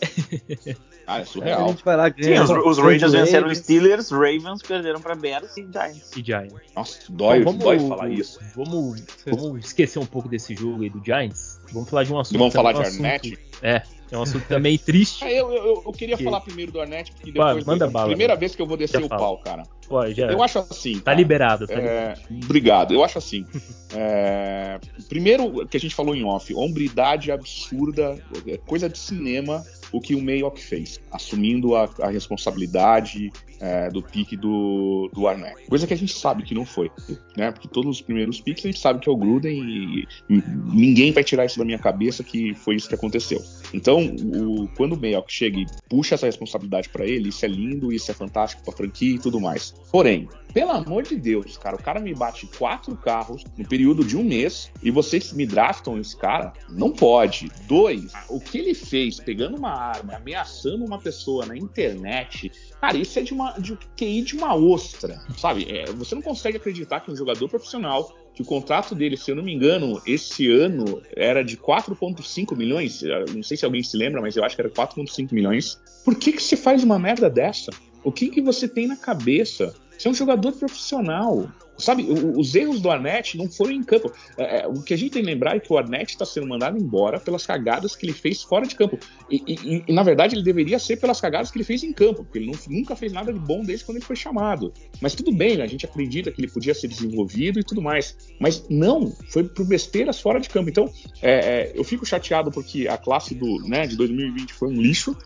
[1.06, 1.68] Ah, é A surreal.
[1.68, 5.62] gente vai lá Sim, os, os Raiders venceram os Steelers, Ravens perderam pra Bears e
[5.62, 6.10] Giants.
[6.16, 6.54] E Giants.
[6.76, 8.40] Nossa, dói, Bom, dói falar isso.
[8.56, 11.60] Vamos, vamos esquecer um pouco desse jogo aí do Giants.
[11.72, 12.34] Vamos falar de um assunto.
[12.34, 13.38] E vamos falar de um assunto- Arnett?
[13.62, 15.24] É, é um assunto também triste.
[15.24, 17.64] Ah, eu, eu, eu queria Que- falar primeiro do Arnett, porque depois.
[17.64, 18.40] manda da bala, primeira né?
[18.40, 19.20] vez que eu vou descer Já o fala.
[19.20, 19.62] pau, cara.
[19.88, 20.94] Pô, já, Eu acho assim.
[20.96, 22.20] tá cara, liberado, tá liberado.
[22.20, 22.92] É, obrigado.
[22.94, 23.46] Eu acho assim.
[23.94, 30.00] é, primeiro, que a gente falou em off, hombridade absurda, é coisa de cinema, o
[30.00, 35.66] que o Mayock fez, assumindo a, a responsabilidade é, do pique do, do Arnett.
[35.68, 36.90] Coisa que a gente sabe que não foi,
[37.36, 37.50] né?
[37.50, 41.12] Porque todos os primeiros piques a gente sabe que é o Gruden e, e ninguém
[41.12, 43.40] vai tirar isso da minha cabeça que foi isso que aconteceu.
[43.72, 47.92] Então, o- quando o Mayock chega e puxa essa responsabilidade pra ele, isso é lindo,
[47.92, 49.72] isso é fantástico pra franquia e tudo mais.
[49.90, 54.16] Porém, pelo amor de Deus, cara, o cara me bate quatro carros no período de
[54.16, 56.52] um mês e vocês me draftam esse cara?
[56.70, 57.50] Não pode.
[57.66, 63.18] Dois, o que ele fez pegando uma arma, ameaçando uma pessoa na internet, cara, isso
[63.18, 65.66] é de uma de um QI de uma ostra, sabe?
[65.70, 69.36] É, você não consegue acreditar que um jogador profissional que o contrato dele, se eu
[69.36, 73.02] não me engano, esse ano era de 4,5 milhões.
[73.02, 75.80] Eu Não sei se alguém se lembra, mas eu acho que era 4,5 milhões.
[76.04, 77.70] Por que, que você faz uma merda dessa?
[78.02, 79.72] O que, que você tem na cabeça?
[79.96, 81.48] Você é um jogador profissional.
[81.76, 84.12] Sabe, os erros do Arnett não foram em campo.
[84.38, 86.46] É, é, o que a gente tem que lembrar é que o Arnett está sendo
[86.46, 88.98] mandado embora pelas cagadas que ele fez fora de campo.
[89.30, 92.22] E, e- e, na verdade, ele deveria ser pelas cagadas que ele fez em campo,
[92.24, 94.72] porque ele não- nunca fez nada de bom desde quando ele foi chamado.
[95.00, 95.64] Mas tudo bem, né?
[95.64, 98.16] a gente acredita que ele podia ser desenvolvido e tudo mais.
[98.38, 100.68] Mas não, foi por besteiras fora de campo.
[100.70, 100.88] Então,
[101.20, 105.16] é, é, eu fico chateado porque a classe do, né, de 2020 foi um lixo.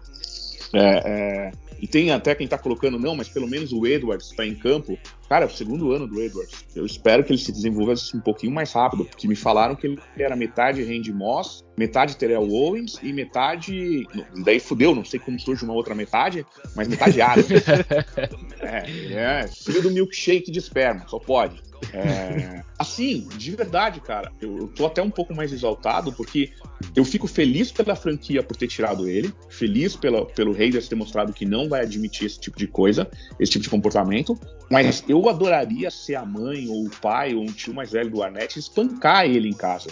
[0.72, 4.44] É, é, e tem até quem tá colocando, não, mas pelo menos o Edwards está
[4.44, 4.98] em campo.
[5.28, 6.64] Cara, é o segundo ano do Edwards.
[6.74, 10.00] Eu espero que ele se desenvolva um pouquinho mais rápido, porque me falaram que ele
[10.18, 14.06] era metade Randy Moss, metade Terrell Owens e metade.
[14.44, 17.54] Daí fudeu, não sei como surge uma outra metade, mas metade árabe.
[18.60, 21.62] é, é, filho do milkshake de esperma, só pode.
[21.92, 26.50] É, assim, de verdade, cara, eu, tô até um pouco mais exaltado porque
[26.94, 31.32] eu fico feliz pela franquia por ter tirado ele, feliz pela, pelo Raiders ter mostrado
[31.32, 34.38] que não vai admitir esse tipo de coisa, esse tipo de comportamento,
[34.70, 38.22] mas eu adoraria ser a mãe ou o pai ou um tio mais velho do
[38.22, 39.88] Arnett e espancar ele em casa,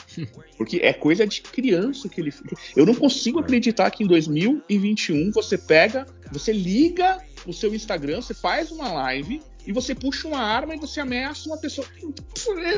[0.56, 2.32] porque é coisa de criança que ele.
[2.74, 8.34] Eu não consigo acreditar que em 2021 você pega, você liga o seu Instagram, você
[8.34, 11.86] faz uma live e você puxa uma arma e você ameaça uma pessoa.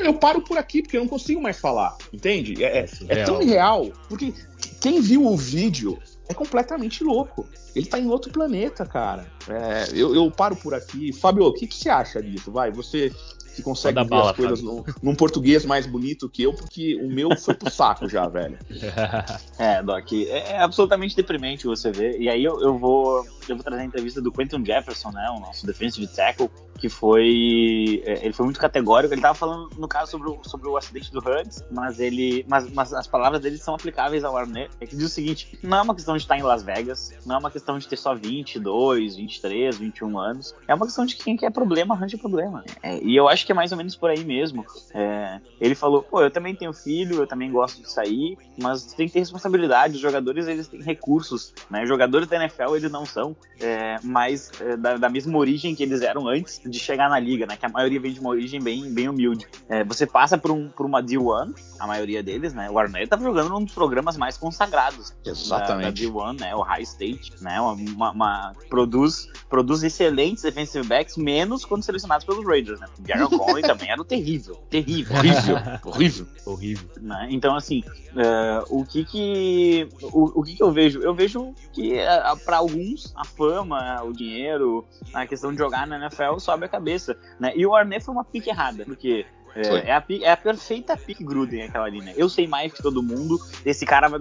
[0.04, 2.62] Eu paro por aqui, porque eu não consigo mais falar, entende?
[2.64, 4.32] É, é- é tão irreal, porque
[4.80, 7.48] quem viu o vídeo é completamente louco.
[7.74, 9.30] Ele tá em outro planeta, cara.
[9.48, 11.12] É, eu, eu paro por aqui.
[11.12, 12.50] Fábio, o que, que você acha disso?
[12.50, 13.12] Vai, você
[13.54, 16.94] que consegue Manda ver bala, as coisas num, num português mais bonito que eu, porque
[16.96, 18.58] o meu foi pro saco já, velho.
[19.58, 22.20] É, Doc, é, é absolutamente deprimente você ver.
[22.20, 25.40] E aí eu, eu vou eu vou trazer a entrevista do Quentin Jefferson, né, o
[25.40, 29.12] nosso defensive tackle, que foi é, ele foi muito categórico.
[29.12, 32.70] Ele tava falando no caso sobre o, sobre o acidente do Hurts, mas ele mas,
[32.72, 34.70] mas as palavras dele são aplicáveis ao Arnett.
[34.80, 37.36] É que diz o seguinte: não é uma questão de estar em Las Vegas, não
[37.36, 40.54] é uma questão de ter só 22, 23, 21 anos.
[40.66, 42.64] É uma questão de que quem quer problema arranja problema.
[42.82, 44.64] É, e eu acho que é mais ou menos por aí mesmo.
[44.94, 49.06] É, ele falou, pô, eu também tenho filho, eu também gosto de sair, mas tem
[49.06, 49.96] que ter responsabilidade.
[49.96, 51.84] Os jogadores, eles têm recursos, né?
[51.86, 56.00] Jogadores da NFL, eles não são é, mais é, da, da mesma origem que eles
[56.00, 57.56] eram antes de chegar na liga, né?
[57.56, 59.46] Que a maioria vem de uma origem bem, bem humilde.
[59.68, 62.70] É, você passa por, um, por uma D1, a maioria deles, né?
[62.70, 66.06] O Arnett tava jogando num dos programas mais consagrados Exatamente.
[66.06, 66.54] da, da D1, né?
[66.54, 67.60] O High State, né?
[67.60, 72.86] Uma, uma- uma- produz, produz excelentes defensive backs, menos quando selecionados pelos Raiders, né?
[72.98, 75.16] O Gary Conley também era o terrível, terrível.
[75.16, 76.26] Horrível, horrível.
[76.46, 76.88] Horrível.
[77.00, 77.26] né?
[77.30, 77.82] Então, assim,
[78.16, 81.00] é, o que que o, o que que eu vejo?
[81.00, 81.96] Eu vejo que
[82.44, 87.16] para alguns a fama, o dinheiro, a questão de jogar na NFL sobe a cabeça,
[87.38, 87.52] né?
[87.54, 91.22] E o Arnett foi uma pique errada, porque É, é, a, é, a, perfeita pick
[91.22, 92.14] Gruden aquela ali, né?
[92.16, 94.20] Eu sei mais que todo mundo, esse cara vai,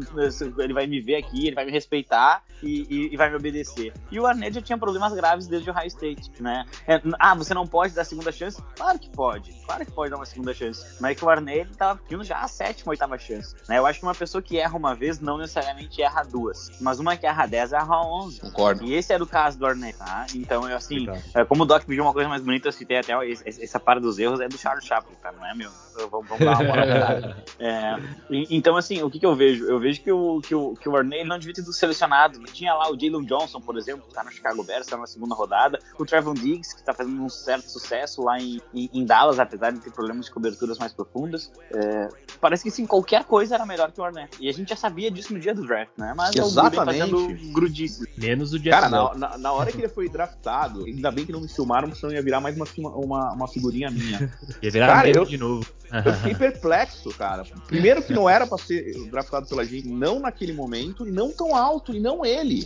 [0.60, 3.94] ele vai me ver aqui, ele vai me respeitar e, e, e vai me obedecer.
[4.12, 6.66] E o Arnett já tinha problemas graves desde o High State, né?
[6.88, 8.62] É, ah, você não pode dar segunda chance?
[8.76, 10.86] Claro que pode, claro que pode dar uma segunda chance.
[11.00, 13.56] Mas é que o Arnett tava pedindo já a sétima, oitava chance.
[13.68, 13.78] Né?
[13.78, 17.16] Eu acho que uma pessoa que erra uma vez não necessariamente erra duas, mas uma
[17.16, 18.42] que erra dez erra onze.
[18.42, 18.84] Concordo.
[18.86, 20.26] E esse era o caso do Arnett, tá?
[20.36, 23.13] Então, eu, assim, é, como o Doc pediu uma coisa mais bonita, eu citei até
[23.32, 25.32] essa parte dos erros é do Charles Chaplin, tá?
[25.34, 25.87] Não é meu.
[26.06, 27.96] Vamos, vamos dar uma é,
[28.30, 29.66] Então, assim, o que, que eu vejo?
[29.66, 32.40] Eu vejo que o, que o, que o Arnett não devia ter sido selecionado.
[32.46, 35.34] Tinha lá o Jalen Johnson, por exemplo, que tá no Chicago Bears, tá na segunda
[35.34, 35.80] rodada.
[35.98, 39.72] O Trevon Diggs, que tá fazendo um certo sucesso lá em, em, em Dallas, apesar
[39.72, 41.52] de ter problemas de coberturas mais profundas.
[41.74, 44.38] É, parece que, sim, qualquer coisa era melhor que o Arnett.
[44.40, 46.14] E a gente já sabia disso no dia do draft, né?
[46.16, 46.82] Mas Exatamente.
[46.82, 48.08] o fazendo grudice.
[48.18, 51.32] Menos o dia Cara, na, na, na, hora que ele foi draftado, ainda bem que
[51.32, 54.32] não me filmaram, senão ia virar mais uma, uma, uma figurinha minha.
[54.62, 55.66] ia virar cara, eu, de novo.
[55.91, 57.43] Eu fiquei perplexo, cara.
[57.67, 61.56] Primeiro que não era para ser draftado pela gente, não naquele momento, e não tão
[61.56, 62.65] alto, e não ele.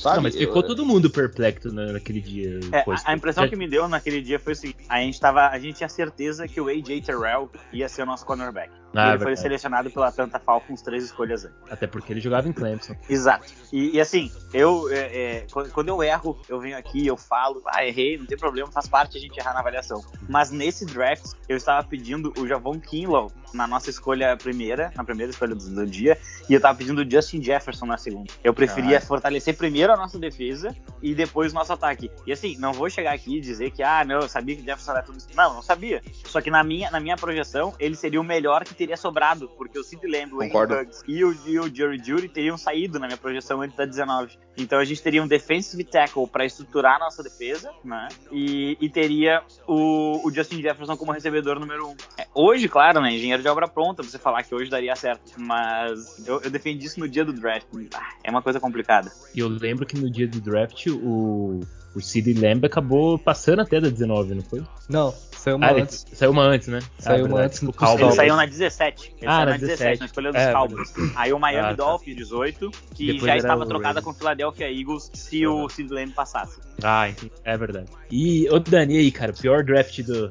[0.00, 0.16] Sabe?
[0.16, 0.66] Não, mas ficou eu...
[0.66, 2.60] todo mundo perplexo naquele dia.
[2.72, 5.48] É, a, a, impressão que me deu naquele dia foi o seguinte: a gente, tava,
[5.48, 8.70] a gente tinha certeza que o AJ Terrell ia ser o nosso cornerback.
[8.94, 11.56] Ah, ele foi selecionado pela Atlanta Falcons três escolhas antes.
[11.70, 12.96] Até porque ele jogava em Clemson.
[13.08, 13.46] Exato.
[13.72, 17.84] E, e assim, eu é, é, quando eu erro, eu venho aqui, eu falo, ah,
[17.84, 20.02] errei, não tem problema, faz parte a gente errar na avaliação.
[20.28, 25.30] Mas nesse draft, eu estava pedindo o Javon Kinlaw na nossa escolha primeira, na primeira
[25.30, 28.32] escolha do, do dia, e eu estava pedindo o Justin Jefferson na segunda.
[28.42, 29.00] Eu preferia ah.
[29.00, 32.10] fortalecer primeiro a nossa defesa e depois o nosso ataque.
[32.26, 34.64] E assim, não vou chegar aqui e dizer que, ah, não, eu sabia que o
[34.64, 35.28] Jefferson era tudo isso.
[35.34, 36.02] Não, não sabia.
[36.24, 39.78] Só que na minha, na minha projeção, ele seria o melhor que teria sobrado, porque
[39.78, 43.18] o Sid Lamb, o Bugs e o, e o Jerry Judy teriam saído na minha
[43.18, 44.38] projeção antes da 19.
[44.56, 48.08] Então a gente teria um defensive tackle para estruturar a nossa defesa, né?
[48.30, 51.96] E, e teria o, o, Justin Jefferson como recebedor número um.
[52.18, 53.12] É, hoje, claro, né?
[53.12, 55.32] Engenheiro de obra pronta, você falar que hoje daria certo.
[55.38, 57.66] Mas eu, eu defendi isso no dia do draft.
[57.94, 59.10] Ah, é uma coisa complicada.
[59.34, 61.60] E eu lembro que no dia do draft o
[61.94, 64.62] o Sid Lamb acabou passando até da 19, não foi?
[64.88, 66.06] Não, saiu uma ah, antes.
[66.12, 66.78] Saiu uma antes, né?
[66.98, 68.00] Saiu ah, uma antes no Cowboys.
[68.00, 69.14] Ele saiu na 17.
[69.18, 70.94] Ele ah, saiu na 17, 17 na escolha dos é, Cowboys.
[71.16, 71.84] Aí o Miami ah, tá.
[71.84, 76.12] Dolphins, 18, que Depois já estava trocada com o Philadelphia Eagles se o Sid Lamb
[76.12, 76.60] passasse.
[76.82, 77.32] Ah, entendi.
[77.44, 77.88] É verdade.
[78.10, 80.30] E o Dani aí, cara, pior draft do.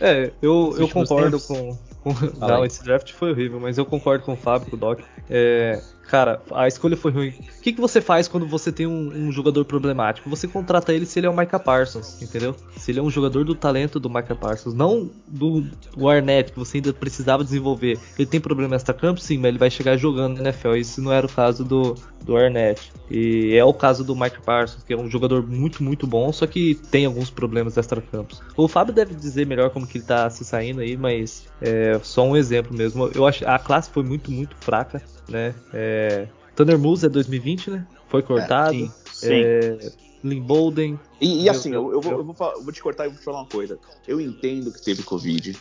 [0.00, 1.46] é, eu, eu concordo tempos.
[1.46, 1.94] com.
[2.38, 5.00] Não, esse draft foi horrível, mas eu concordo com o Fábio, com o Doc.
[5.30, 7.28] É, cara, a escolha foi ruim.
[7.58, 10.28] O que, que você faz quando você tem um, um, jogador problemático?
[10.30, 12.54] Você contrata ele se ele é o Micah Parsons, entendeu?
[12.76, 15.64] Se ele é um jogador do talento do Micah Parsons, não do,
[16.08, 17.98] Arnett, que você ainda precisava desenvolver.
[18.18, 20.76] Ele tem problema extra-campo, sim, mas ele vai chegar jogando na NFL.
[20.76, 22.92] Isso não era o caso do, do Arnett.
[23.10, 26.46] E é o caso do Micah Parsons, que é um jogador muito, muito bom, só
[26.46, 28.42] que tem alguns problemas extra-campos.
[28.56, 32.26] O Fábio deve dizer melhor como que ele tá se saindo aí, mas é só
[32.26, 33.10] um exemplo mesmo.
[33.14, 35.54] Eu acho a classe foi muito, muito fraca né?
[35.72, 37.86] É, Thunder Moose é 2020, né?
[38.08, 38.76] Foi cortado.
[38.76, 39.42] É, sim.
[39.42, 40.98] É, Lynn Bolden.
[41.20, 43.24] E, e assim, eu, eu, vou, eu, vou, eu, vou, te cortar e vou te
[43.24, 43.78] falar uma coisa.
[44.08, 45.56] Eu entendo que teve Covid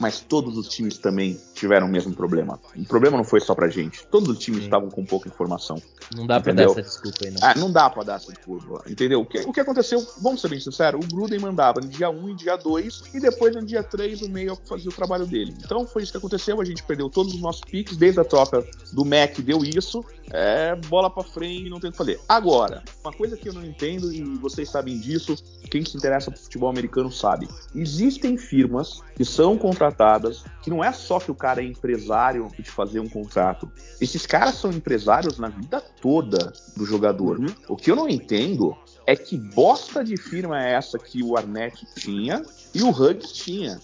[0.00, 2.58] mas todos os times também tiveram o mesmo problema.
[2.76, 4.06] O problema não foi só pra gente.
[4.06, 4.66] Todos os times Sim.
[4.66, 5.80] estavam com pouca informação.
[6.14, 6.66] Não dá entendeu?
[6.66, 7.38] pra dar essa desculpa aí, não.
[7.42, 9.20] Ah, não dá pra dar essa desculpa, entendeu?
[9.20, 12.28] O que, o que aconteceu, vamos ser bem sinceros, o Gruden mandava no dia 1
[12.28, 15.54] e dia 2, e depois no dia 3 o meio fazia o trabalho dele.
[15.64, 18.64] Então foi isso que aconteceu, a gente perdeu todos os nossos piques, desde a troca
[18.92, 22.20] do Mac deu isso, é bola pra frente e não tem o que fazer.
[22.28, 25.36] Agora, uma coisa que eu não entendo, e vocês sabem disso,
[25.70, 27.48] quem se interessa por futebol americano sabe.
[27.74, 32.70] Existem firmas que são contratadas, que não é só que o cara é empresário de
[32.70, 33.70] fazer um contrato.
[34.00, 37.38] Esses caras são empresários na vida toda do jogador.
[37.38, 37.46] Uhum.
[37.68, 41.86] O que eu não entendo é que bosta de firma é essa que o Arnett
[41.94, 42.42] tinha
[42.74, 43.78] e o Huggs tinha.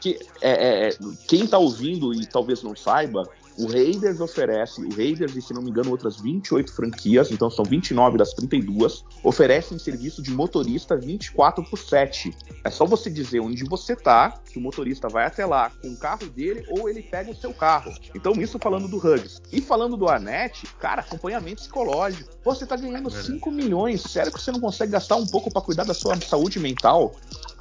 [0.00, 0.90] Que, é, é, é
[1.26, 5.62] quem está ouvindo e talvez não saiba, o Raiders oferece, o Raiders e se não
[5.62, 11.64] me engano outras 28 franquias, então são 29 das 32, oferecem serviço de motorista 24
[11.64, 12.34] por 7.
[12.64, 15.96] É só você dizer onde você tá, que o motorista vai até lá com o
[15.96, 17.92] carro dele ou ele pega o seu carro.
[18.14, 19.40] Então isso falando do Hugs.
[19.52, 22.30] E falando do Anete, cara, acompanhamento psicológico.
[22.44, 25.84] Você tá ganhando 5 milhões, sério que você não consegue gastar um pouco para cuidar
[25.84, 27.14] da sua saúde mental?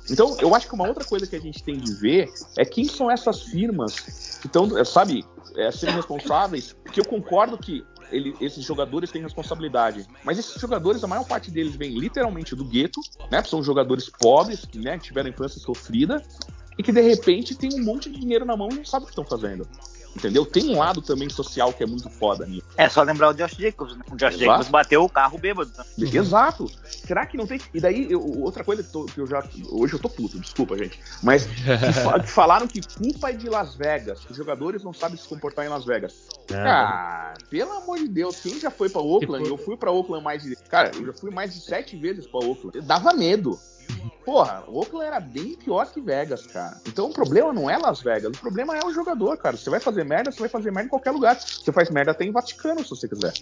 [0.09, 2.85] Então, eu acho que uma outra coisa que a gente tem de ver é quem
[2.85, 4.05] são essas firmas
[4.41, 10.05] que estão, sabe, é, serem responsáveis, porque eu concordo que ele, esses jogadores têm responsabilidade.
[10.23, 13.43] Mas esses jogadores, a maior parte deles vem literalmente do gueto, né?
[13.43, 16.21] São jogadores pobres, que né, tiveram infância sofrida,
[16.77, 19.05] e que de repente tem um monte de dinheiro na mão e não sabe o
[19.07, 19.67] que estão fazendo.
[20.15, 20.45] Entendeu?
[20.45, 22.63] Tem um lado também social que é muito foda nisso.
[22.77, 24.03] É só lembrar o Josh Jacobs, né?
[24.11, 24.39] O Josh Exato.
[24.39, 25.71] Jacobs bateu o carro bêbado.
[25.97, 26.09] Né?
[26.13, 26.67] Exato.
[26.85, 27.59] Será que não tem.
[27.73, 29.43] E daí, eu- outra coisa que, tô- que eu já.
[29.71, 30.99] Hoje eu tô puto, desculpa, gente.
[31.23, 34.93] Mas que, fa- que falaram que culpa é de Las Vegas, que os jogadores não
[34.93, 36.13] sabem se comportar em Las Vegas.
[36.47, 39.47] Cara, pelo amor de Deus, quem já foi pra Oakland?
[39.49, 40.55] Eu fui pra Oakland mais de.
[40.69, 42.79] Cara, eu já fui mais de sete vezes pra Oakland.
[42.81, 43.57] Dava medo.
[44.25, 46.79] Porra, Oakland era bem pior que Vegas, cara.
[46.87, 49.57] Então o problema não é Las Vegas, o problema é o jogador, cara.
[49.57, 51.37] Você vai fazer merda, você vai fazer merda em qualquer lugar.
[51.39, 53.33] Você faz merda até em Vaticano, se você quiser.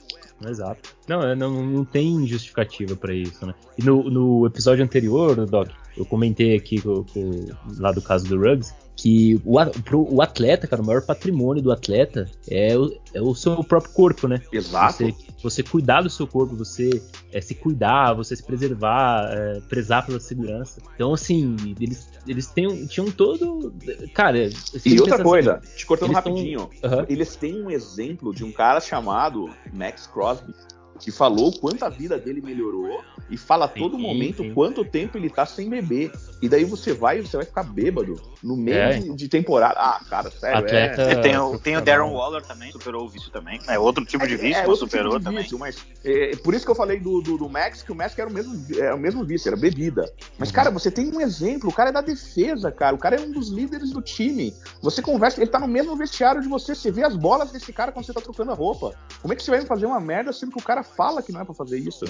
[0.44, 0.96] Exato.
[1.08, 3.54] Não, não, não tem justificativa pra isso, né?
[3.78, 7.48] E no, no episódio anterior, Doc, eu comentei aqui com, com-
[7.80, 11.72] lá do caso do Ruggs que o, pro- o atleta, cara, o maior patrimônio do
[11.72, 14.42] atleta é o, é o seu próprio corpo, né?
[14.52, 14.98] Exato.
[15.04, 17.02] Você, você cuidar do seu corpo, você
[17.32, 20.80] é, se cuidar, você se preservar, é, prezar pela segurança.
[20.94, 23.74] Então, assim, eles, eles têm, tinham todo.
[24.14, 24.38] Cara,
[24.86, 27.06] E outra coisa, te cortando eles tão- rapidinho, Aham.
[27.10, 30.54] eles têm um exemplo de um cara chamado Max Crosby,
[31.02, 34.54] que falou quanto a vida dele melhorou e fala a todo Sim, momento sim.
[34.54, 36.12] quanto tempo ele tá sem beber.
[36.42, 39.00] E daí você vai você vai ficar bêbado no meio É.
[39.00, 39.76] de, temporada.
[39.80, 40.58] Ah, cara, sério.
[40.60, 41.16] Atleta- é...
[41.22, 42.12] Tem, o, tem o Darren.
[42.12, 43.60] Waller também, superou o vício também.
[43.68, 45.44] É outro tipo de É, vício, é mas outro superou tipo de também.
[45.44, 48.18] vício, mas é, por isso que eu falei do, do, do Max, que o Max
[48.18, 50.12] era o mesmo, é, o mesmo vício, era bebida.
[50.38, 50.56] Mas, Uhum.
[50.56, 53.32] cara, você tem um exemplo, o cara é da defesa, cara, o cara é um
[53.32, 54.54] dos líderes do time.
[54.82, 57.92] Você conversa, ele tá no mesmo vestiário de você, você vê as bolas desse cara
[57.92, 58.94] quando você tá trocando a roupa.
[59.22, 61.42] Como é que você vai fazer uma merda sendo que o cara fala que não
[61.42, 62.06] é pra fazer isso?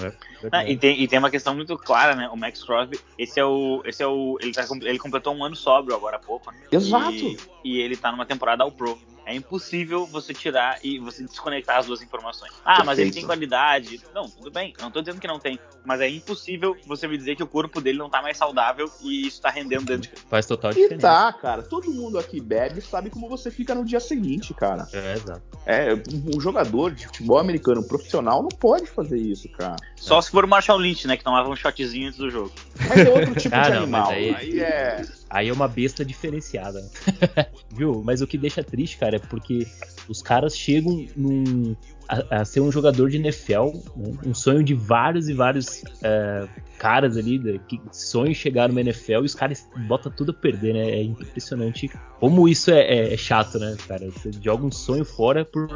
[0.50, 2.28] Ah, e, tem, e tem uma questão muito clara, né?
[2.28, 3.82] O Max Crosby, esse é o.
[3.84, 4.36] Esse é o.
[4.40, 6.50] Ele, tá, ele completou um ano sóbrio agora há pouco.
[6.50, 6.58] né?
[6.70, 7.12] Exato.
[7.12, 8.98] E, e ele tá numa temporada ao Pro.
[9.24, 12.52] É impossível você tirar e você desconectar as duas informações.
[12.64, 13.14] Ah, mas ele Perfeito.
[13.14, 14.00] tem qualidade.
[14.14, 14.74] Não, tudo bem.
[14.78, 15.58] Eu não tô dizendo que não tem.
[15.84, 19.26] Mas é impossível você me dizer que o corpo dele não tá mais saudável e
[19.26, 21.00] isso tá rendendo dentro de Faz total E diferença.
[21.08, 24.86] tá, cara, todo mundo aqui bebe e sabe como você fica no dia seguinte, cara.
[24.92, 25.42] É, exato.
[25.66, 25.94] É,
[26.34, 29.76] um jogador de futebol americano profissional não pode fazer isso, cara.
[29.96, 31.16] Só se for o Marshall Lynch, né?
[31.16, 32.52] Que tomava um shotzinho antes do jogo.
[32.88, 34.10] Mas é outro tipo Ah, de não, animal.
[34.10, 35.04] aí- aí é.
[35.32, 36.86] Aí é uma besta diferenciada.
[37.74, 38.02] Viu?
[38.04, 39.66] Mas o que deixa triste, cara, é porque
[40.06, 41.74] os caras chegam num-
[42.06, 44.12] a, a ser um jogador de NFL, né?
[44.26, 46.46] um sonho de vários e vários é,
[46.78, 50.74] caras ali né, que sonham chegar no NFL e os caras botam tudo a perder,
[50.74, 50.90] né?
[50.90, 51.90] É impressionante
[52.20, 54.10] como isso é, é- é chato, né, cara?
[54.10, 55.66] Você joga um sonho fora por.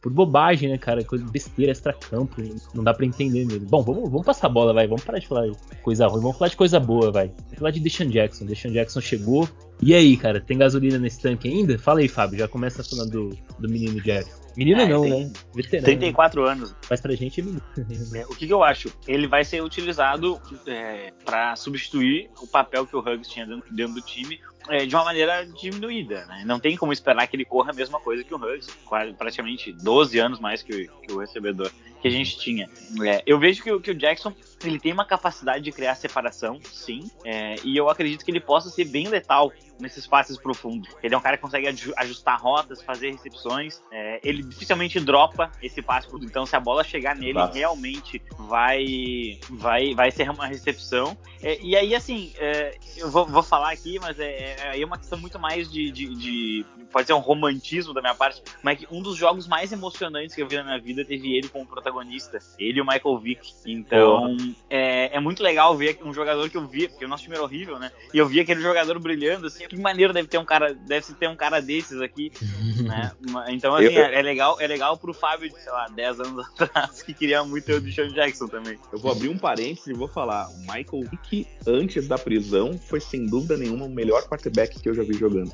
[0.00, 1.04] Por bobagem, né, cara?
[1.04, 2.42] Coisa besteira, extra-campo.
[2.74, 3.68] Não dá pra entender mesmo.
[3.68, 4.86] Bom, vamos, vamos passar a bola, vai.
[4.86, 6.22] Vamos parar de falar de coisa ruim.
[6.22, 7.28] Vamos falar de coisa boa, vai.
[7.28, 8.46] Vamos falar de Deshaun Jackson.
[8.46, 9.46] Deshaun Jackson chegou.
[9.82, 11.78] E aí, cara, tem gasolina nesse tanque ainda?
[11.78, 12.38] Fala aí, Fábio.
[12.38, 14.38] Já começa falando do, do menino Jackson.
[14.56, 15.32] Menino É, não, tem né?
[15.54, 15.86] Veterano.
[15.86, 16.74] 34 anos.
[16.90, 17.62] Mas pra gente é menino.
[18.14, 18.92] É, o que, que eu acho?
[19.06, 23.94] Ele vai ser utilizado é, para substituir o papel que o Huggs tinha dentro, dentro
[23.94, 24.38] do time
[24.68, 26.26] é, de uma maneira diminuída.
[26.26, 26.42] Né?
[26.44, 29.72] Não tem como esperar que ele corra a mesma coisa que o Huggs, quase, praticamente
[29.72, 31.70] 12 anos mais que, o- que o recebedor
[32.02, 32.68] que a gente tinha.
[33.04, 36.58] É, eu vejo que, o- que o Jackson ele tem uma capacidade de criar separação,
[36.70, 40.88] sim, é, e eu acredito que ele possa ser bem letal nesses passes profundos.
[41.02, 43.80] Ele é um cara que consegue aju- ajustar rotas, fazer recepções.
[43.90, 46.26] é, ele dificilmente dropa esse passe profundo.
[46.26, 47.54] Então, se a bola chegar nele, Exato.
[47.54, 51.16] realmente vai, vai, vai ser uma recepção.
[51.42, 54.98] É, e aí, assim, é, eu vou, vou falar aqui, mas é, é, é uma
[54.98, 58.86] questão muito mais de, de, de- Pode ser um romantismo da minha parte, mas que
[58.90, 62.38] um dos jogos mais emocionantes que eu vi na minha vida teve ele como protagonista.
[62.58, 63.52] Ele e o Michael Vick.
[63.64, 64.36] Então,
[64.68, 67.44] é, é muito legal ver um jogador que eu via, porque o nosso time era
[67.44, 67.92] horrível, né?
[68.12, 71.14] E eu via aquele jogador brilhando, assim, que maneiro deve ter um cara, deve se
[71.14, 72.32] ter um cara desses aqui,
[72.82, 73.12] né?
[73.48, 76.44] Então, assim, Eu- é, é legal, é legal pro Fábio de, sei lá, 10 anos
[76.58, 78.76] atrás, que queria muito ter o Deshaun Jackson também.
[78.92, 80.48] Eu vou abrir um parênteses e vou falar.
[80.48, 84.94] O Michael Vick, antes da prisão, foi sem dúvida nenhuma o melhor quarterback que eu
[84.94, 85.52] já vi jogando.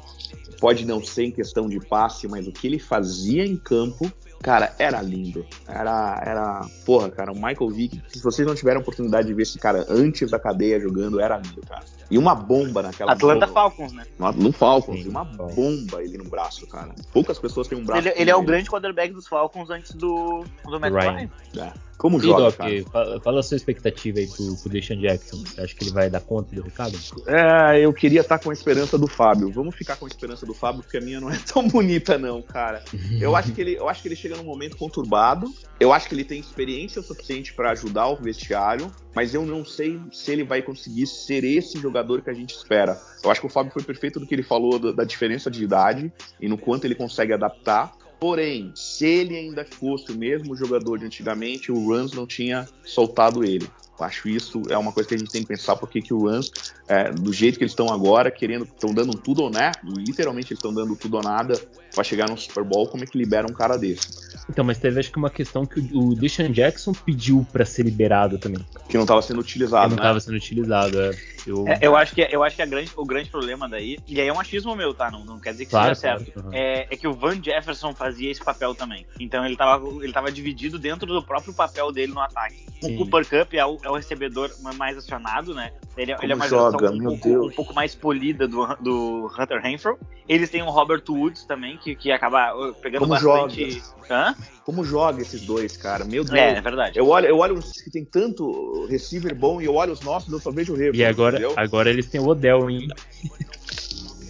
[0.59, 4.11] Pode não ser em questão de passe, mas o que ele fazia em campo,
[4.42, 5.44] cara, era lindo.
[5.66, 6.61] Era, era.
[6.85, 10.31] Porra, cara, o Michael Vick, se vocês não tiveram oportunidade de ver esse cara antes
[10.31, 11.85] da cadeia jogando, era lindo, cara.
[12.11, 13.61] E uma bomba naquela Atlanta bomba.
[13.61, 14.05] Falcons, né?
[14.18, 15.49] No, no Falcons, Sim, uma bom.
[15.49, 16.94] bomba ele no braço, cara.
[17.12, 18.07] Poucas pessoas têm um braço.
[18.07, 21.12] Ele, ele é o grande quarterback dos Falcons antes do, do Matt Ryan.
[21.12, 21.31] Ryan.
[21.59, 21.86] É.
[21.98, 22.85] Como joga, Doc, cara.
[22.92, 25.37] fala, fala a sua expectativa aí pro, pro Deshaun Jackson.
[25.38, 26.96] Você acha que ele vai dar conta do recado?
[27.26, 29.50] É, eu queria estar com a esperança do Fábio.
[29.50, 32.42] Vamos ficar com a esperança do Fábio, porque a minha não é tão bonita, não,
[32.42, 32.85] cara.
[33.18, 35.52] Eu acho que ele, eu acho que ele chega num momento conturbado.
[35.80, 40.00] Eu acho que ele tem experiência suficiente para ajudar o vestiário, mas eu não sei
[40.12, 43.00] se ele vai conseguir ser esse jogador que a gente espera.
[43.24, 45.64] Eu acho que o Fábio foi perfeito no que ele falou da, da diferença de
[45.64, 47.92] idade e no quanto ele consegue adaptar.
[48.18, 53.44] Porém, se ele ainda fosse o mesmo jogador de antigamente, o Rams não tinha soltado
[53.44, 53.68] ele.
[53.98, 56.50] Acho isso é uma coisa que a gente tem que pensar porque que o Rams,
[56.88, 60.59] é, do jeito que eles estão agora, querendo, estão dando tudo ou nada, literalmente eles
[60.59, 61.61] estão dando tudo ou nada
[61.94, 64.26] para chegar no Super Bowl, como é que libera um cara desse?
[64.48, 68.38] Então, mas teve acho que uma questão que o Deshaun Jackson pediu para ser liberado
[68.38, 68.64] também.
[68.88, 70.02] Que não estava sendo utilizado, que não né?
[70.02, 71.11] estava sendo utilizado, é.
[71.46, 71.66] Eu...
[71.68, 74.26] É, eu acho que, eu acho que a grande, o grande problema daí, e aí
[74.26, 75.11] é um achismo meu, tá?
[75.11, 76.32] Não, não quer dizer que claro, seja certo.
[76.32, 76.54] Claro, uhum.
[76.54, 79.06] é, é, que o Van Jefferson fazia esse papel também.
[79.20, 82.66] Então ele tava, ele tava dividido dentro do próprio papel dele no ataque.
[82.82, 82.94] Sim.
[82.94, 85.70] O Cooper Cup é o, é o, recebedor mais acionado, né?
[85.97, 89.97] Ele, ele é uma joga, um, pouco, um pouco mais polida do, do Hunter Renfro.
[90.28, 93.70] Eles têm o Robert Woods também, que, que acaba uh, pegando Como bastante.
[93.70, 93.87] Joga?
[94.11, 94.34] Hã?
[94.64, 96.05] Como joga esses dois, cara?
[96.05, 96.37] Meu Deus.
[96.37, 96.99] É, é verdade.
[96.99, 100.32] Eu olho, eu olho os que tem tanto receiver bom e eu olho os nossos,
[100.32, 100.97] eu só vejo o Renfro.
[100.97, 102.89] E agora, agora eles têm o Odell, hein?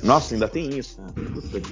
[0.06, 1.00] Nossa, ainda tem isso.
[1.00, 1.08] Né?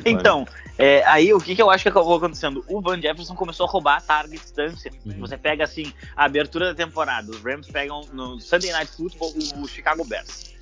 [0.05, 0.47] Então,
[0.79, 2.65] é, aí o que, que eu acho que acabou acontecendo?
[2.69, 4.91] O Van Jefferson começou a roubar a target distância.
[5.05, 5.21] Uhum.
[5.21, 9.69] Você pega assim, a abertura da temporada, os Rams pegam no Sunday Night Football o
[9.69, 10.54] Chicago Bears.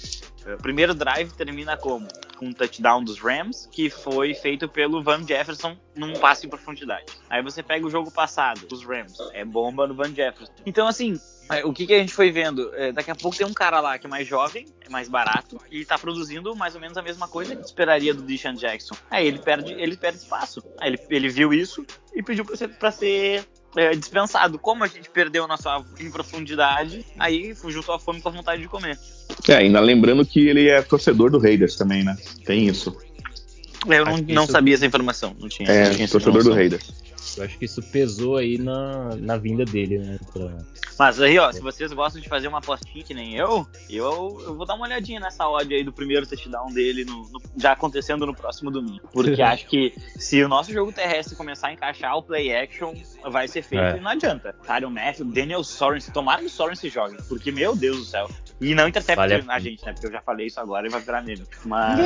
[0.46, 2.08] O primeiro drive termina como?
[2.36, 7.06] Com um touchdown dos Rams, que foi feito pelo Van Jefferson num passe em profundidade.
[7.30, 10.52] Aí você pega o jogo passado, os Rams, é bomba no Van Jefferson.
[10.66, 11.20] Então, assim,
[11.64, 12.74] o que, que a gente foi vendo?
[12.74, 15.58] É, daqui a pouco tem um cara lá que é mais jovem, é mais barato,
[15.70, 18.96] e tá produzindo mais ou menos a mesma coisa que esperaria do Deshaun Jackson.
[19.10, 20.62] Aí ele perde, ele perde espaço.
[20.80, 23.44] Aí ele, ele viu isso e pediu pra ser, pra ser
[23.76, 24.58] é, dispensado.
[24.58, 28.68] Como a gente perdeu nossa em profundidade, aí juntou a fome com a vontade de
[28.68, 28.98] comer.
[29.48, 32.16] É, ainda lembrando que ele é torcedor do Raiders também, né?
[32.44, 32.96] Tem isso.
[33.86, 35.34] Eu não, não sabia essa informação.
[35.38, 36.92] Não tinha, é, não tinha torcedor do Raiders.
[37.36, 40.18] Eu acho que isso pesou aí na, na vinda dele, né?
[40.32, 40.58] Pra...
[40.98, 44.54] Mas aí, ó, se vocês gostam de fazer uma apostinha que nem eu, eu, eu
[44.56, 48.26] vou dar uma olhadinha nessa odd aí do primeiro touchdown dele, no, no, já acontecendo
[48.26, 49.08] no próximo domingo.
[49.12, 52.94] Porque acho que se o nosso jogo terrestre começar a encaixar o play action,
[53.30, 53.96] vai ser feito é.
[53.96, 54.54] e não adianta.
[54.66, 58.28] Tyron Matthew, Daniel Sorensen, tomara que o Sorensen jogue, porque, meu Deus do céu.
[58.60, 59.92] E não intercepta vale a gente, né?
[59.92, 61.44] Porque eu já falei isso agora e vai virar meme.
[61.64, 61.98] Mas,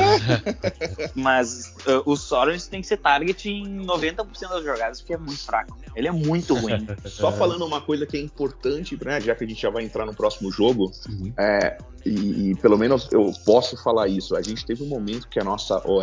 [1.15, 5.45] mas uh, o Sorensen tem que ser target em 90% das jogadas, porque é muito
[5.45, 5.79] fraco.
[5.95, 6.87] Ele é muito ruim.
[7.05, 10.07] Só falando uma coisa que é importante, né, já que a gente já vai entrar
[10.07, 11.33] no próximo jogo, uhum.
[11.39, 15.41] é, e, e, pelo menos eu posso falar isso, a gente teve um momento que
[15.41, 16.03] a nossa OL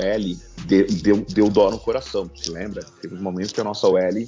[0.65, 2.83] deu, deu, deu dó no coração, se lembra?
[3.01, 4.27] Teve um momento que a nossa OL,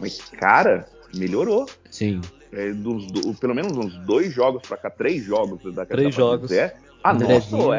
[0.00, 1.66] mas cara, melhorou.
[1.90, 2.20] Sim.
[2.52, 6.48] É, dos, do, pelo menos uns dois jogos pra cá, três jogos da Três jogos.
[6.48, 7.70] Dizer, a nossa OL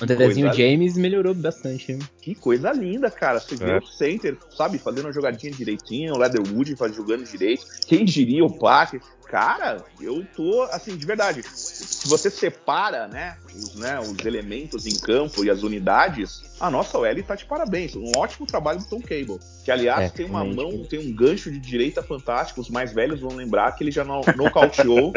[0.00, 1.98] o Andrezinho James melhorou bastante, hein?
[2.20, 3.38] Que coisa linda, cara.
[3.40, 3.58] Você é.
[3.58, 7.64] vê o center, sabe, fazendo uma jogadinha direitinho, o Leatherwood faz, jogando direito.
[7.86, 9.00] Quem diria o Packer?
[9.26, 11.42] Cara, eu tô, assim, de verdade.
[11.42, 16.98] Se você separa, né, os, né, os elementos em campo e as unidades, a nossa
[16.98, 17.96] OL tá de parabéns.
[17.96, 19.40] Um ótimo trabalho do Tom Cable.
[19.64, 22.60] Que, aliás, é, tem uma mão, tem um gancho de direita fantástico.
[22.60, 25.12] Os mais velhos vão lembrar que ele já nocauteou.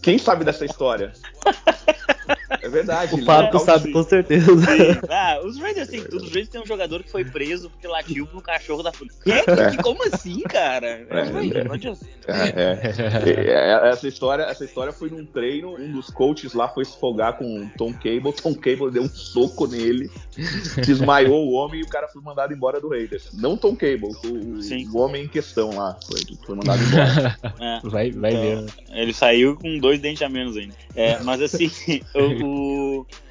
[0.00, 1.12] Quem sabe dessa história?
[2.68, 3.14] É verdade.
[3.14, 4.52] O Pato sabe com certeza.
[5.08, 6.24] Ah, os Raiders têm tudo.
[6.24, 9.18] Os Raiders tem um jogador que foi preso porque latiu pro cachorro da polícia.
[9.26, 9.82] É.
[9.82, 11.06] Como assim, cara?
[11.08, 11.20] É,
[12.26, 15.74] é, é, essa, história, essa história foi num treino.
[15.78, 18.32] Um dos coaches lá foi se folgar com o Tom Cable.
[18.34, 20.10] Tom Cable deu um soco nele,
[20.84, 23.30] desmaiou o homem e o cara foi mandado embora do Raiders.
[23.32, 25.96] Não Tom Cable, o, o homem em questão lá.
[26.06, 27.38] Foi, foi mandado embora.
[27.84, 28.72] vai vai então, ver.
[28.90, 30.74] Ele saiu com dois dentes a menos ainda.
[31.24, 31.70] mas assim,
[32.14, 32.57] o,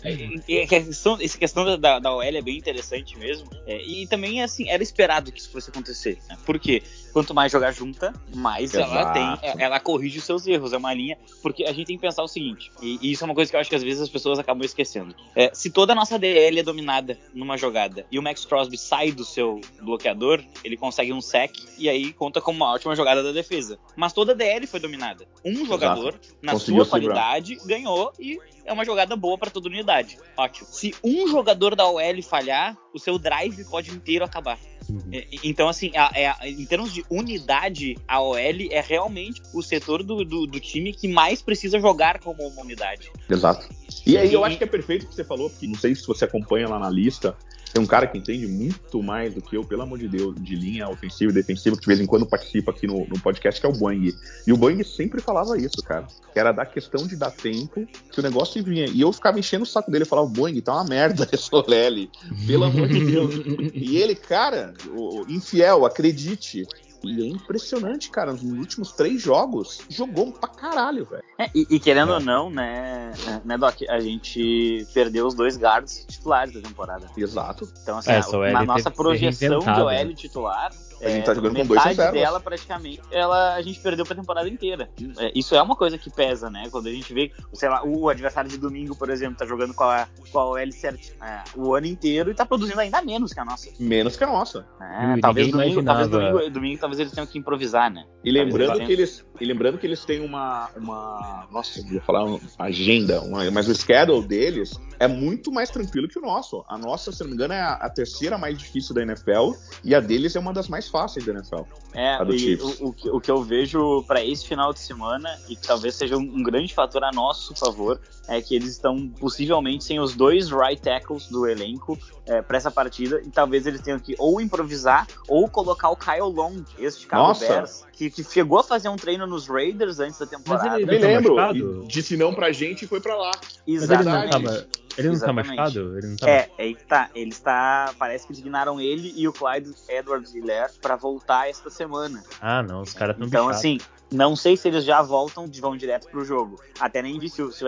[0.04, 3.50] a questão, essa questão da, da OL é bem interessante mesmo.
[3.66, 6.18] É, e também, assim, era esperado que isso fosse acontecer.
[6.30, 6.38] Né?
[6.46, 6.84] Porque
[7.18, 8.94] quanto mais jogar junta, mais Exato.
[8.94, 10.72] ela tem, ela corrige os seus erros.
[10.72, 11.18] É uma linha.
[11.42, 13.56] Porque a gente tem que pensar o seguinte, e, e isso é uma coisa que
[13.56, 15.16] eu acho que às vezes as pessoas acabam esquecendo.
[15.36, 19.12] É, se toda a nossa DL é dominada numa jogada e o Max Crosby sai
[19.12, 23.32] do seu bloqueador, ele consegue um sec e aí conta como uma ótima jogada da
[23.32, 23.80] defesa.
[23.96, 25.28] Mas toda a DL foi dominada.
[25.44, 26.38] Um jogador, Exato.
[26.40, 30.20] na Conseguiu sua qualidade, ganhou e é uma jogada boa para toda unidade.
[30.38, 30.68] Ótimo.
[30.70, 34.60] Se um jogador da OL falhar, o seu drive pode inteiro acabar.
[34.90, 35.02] Uhum.
[35.12, 39.62] É, então, assim, a, é, a, em termos de unidade, a OL é realmente o
[39.62, 43.12] setor do, do, do, time que mais precisa jogar como uma unidade.
[43.30, 43.68] Exato.
[44.06, 46.06] E aí eu acho que é perfeito o que você falou, porque não sei se
[46.06, 47.36] você acompanha lá na lista,
[47.74, 50.56] tem um cara que entende muito mais do que eu, pelo amor de Deus, de
[50.56, 53.66] linha ofensiva e defensiva, que de vez em quando participa aqui no, no podcast, que
[53.68, 54.14] é o Boeing.
[54.46, 56.08] E o Boeing sempre falava isso, cara.
[56.34, 58.86] Que era da questão de dar tempo que o negócio vinha.
[58.88, 62.10] E eu ficava enchendo o saco dele e falava, Boeing, tá uma merda esse Olele.
[62.46, 63.36] Pelo amor de Deus.
[63.74, 66.66] e ele, cara, o, infiel, acredite,
[67.04, 68.34] e é impressionante, cara.
[68.34, 71.24] Nos últimos três jogos, jogou pra caralho, velho.
[71.38, 72.16] É, e, e, querendo é.
[72.16, 73.12] ou não, né,
[73.46, 77.08] né, Doc, a gente perdeu os dois guards titulares da temporada.
[77.16, 77.72] Exato.
[77.82, 80.72] Então, assim, é, a, na nossa projeção de OL titular,
[81.02, 82.22] A gente tá jogando com dois metade reservas.
[82.22, 84.90] dela, praticamente, ela, a gente perdeu pra temporada inteira.
[85.20, 86.68] É, isso é uma coisa que pesa, né?
[86.72, 89.84] Quando a gente vê, sei lá, o adversário de domingo, por exemplo, tá jogando com
[89.84, 93.40] a, com a OL certo, é, o ano inteiro e tá produzindo ainda menos que
[93.40, 93.70] a nossa.
[93.80, 94.66] Menos que a nossa.
[94.82, 98.06] É, E talvez, domingo, talvez domingo, domingo talvez eles tenham que improvisar, né?
[98.24, 102.02] E lembrando Talvez que eles, e lembrando que eles têm uma, uma, nossa, eu ia
[102.02, 106.64] falar uma agenda, uma- mas o schedule deles é muito mais tranquilo que o nosso.
[106.68, 109.52] A nossa, se não me engano, é a, a terceira mais difícil da NFL
[109.84, 111.62] e a deles é uma das mais fáceis da NFL.
[111.94, 115.56] É, e o, o que- o que eu vejo pra esse final de semana, e
[115.56, 119.84] que talvez seja um, um grande fator a nosso favor, é que eles estão possivelmente
[119.84, 124.00] sem os dois right tackles do elenco é, para essa partida, e talvez eles tenham
[124.00, 127.48] que ou improvisar ou colocar o Kyle Long, esse Chicago Nossa.
[127.48, 130.76] Bears, que, que chegou a fazer um treino nos Raiders antes da temporada.
[130.80, 131.84] ele- Me tá lembro, machucado?
[131.84, 133.32] e disse não pra gente e foi pra lá.
[133.68, 134.32] Mas ele não Exatamente.
[134.32, 134.68] tava.
[134.98, 135.48] Ele não tá Exatamente.
[135.56, 135.98] machucado?
[135.98, 137.10] Ele não tá É, aí tá.
[137.14, 137.94] Ele está.
[138.00, 142.24] Parece que designaram ele e o Clyde Edwards Hiller pra voltar esta semana.
[142.42, 143.58] Ah, não, os caras tão Então, bichados.
[143.60, 143.78] assim,
[144.12, 146.62] não sei se eles já voltam, vão direto pro jogo.
[146.80, 147.68] Até nem vi se o, se o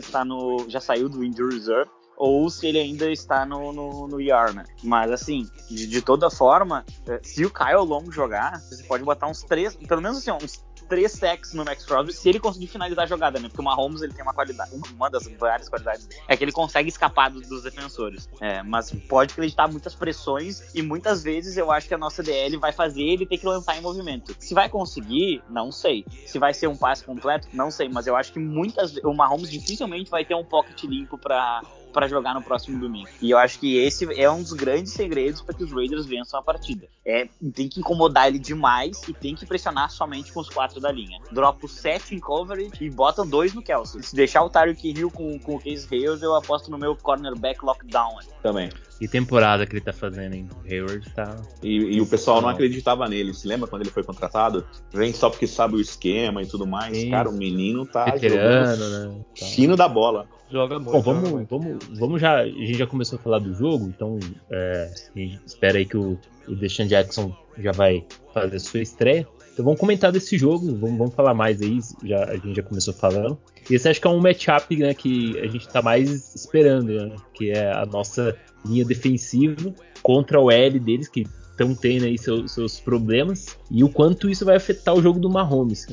[0.00, 0.68] está no.
[0.68, 1.90] já saiu do Injury Reserve.
[2.16, 4.64] Ou se ele ainda está no, no, no né?
[4.82, 9.26] Mas assim, de, de toda forma, eh, se o Kyle Long jogar, você pode botar
[9.26, 13.04] uns três, pelo menos assim, uns três sacks no Max Crosby se ele conseguir finalizar
[13.04, 13.48] a jogada, né?
[13.48, 16.88] Porque o Mahomes ele tem uma qualidade, uma das várias qualidades é que ele consegue
[16.88, 18.28] escapar dos, dos defensores.
[18.40, 22.56] É, mas pode acreditar muitas pressões e muitas vezes eu acho que a nossa DL
[22.56, 24.34] vai fazer ele ter que lançar em movimento.
[24.38, 26.04] Se vai conseguir, não sei.
[26.26, 27.88] Se vai ser um passe completo, não sei.
[27.88, 31.62] Mas eu acho que muitas o Mahomes dificilmente vai ter um pocket limpo pra
[31.96, 33.08] para jogar no próximo domingo.
[33.22, 36.38] E eu acho que esse é um dos grandes segredos para que os Raiders vençam
[36.38, 36.86] a partida.
[37.02, 40.92] É, tem que incomodar ele demais e tem que pressionar somente com os quatro da
[40.92, 41.18] linha.
[41.32, 44.02] Dropa 7 em coverage e bota dois no Kelsey.
[44.02, 47.64] Se deixar o Tyreek Hill com, com o Case Hayes, eu aposto no meu cornerback
[47.64, 48.18] lockdown.
[48.42, 48.70] Também.
[49.00, 50.48] E temporada que ele tá fazendo, hein?
[50.64, 51.36] O Hayward tá.
[51.62, 53.34] E, e o pessoal não acreditava nele.
[53.34, 54.66] Se lembra quando ele foi contratado?
[54.92, 56.96] Vem só porque sabe o esquema e tudo mais.
[56.96, 57.10] Sim.
[57.10, 59.24] Cara, o menino tá veterano, jogando né?
[59.38, 59.46] Tá.
[59.46, 60.26] fino da bola.
[60.50, 60.92] Joga muito.
[60.92, 61.48] Bom, joga vamos, muito.
[61.48, 62.40] vamos, vamos já.
[62.40, 64.18] A gente já começou a falar do jogo, então
[64.50, 66.18] é, a gente espera aí que o,
[66.48, 69.26] o Deshaun Jackson já vai fazer sua estreia.
[69.52, 72.92] Então vamos comentar desse jogo, vamos, vamos falar mais aí, já, a gente já começou
[72.92, 73.38] falando.
[73.70, 77.16] E esse acho que é um matchup né, que a gente tá mais esperando, né,
[77.32, 78.36] que é a nossa
[78.68, 83.88] linha defensiva contra o L deles, que estão tendo aí seus, seus problemas, e o
[83.88, 85.86] quanto isso vai afetar o jogo do Mahomes.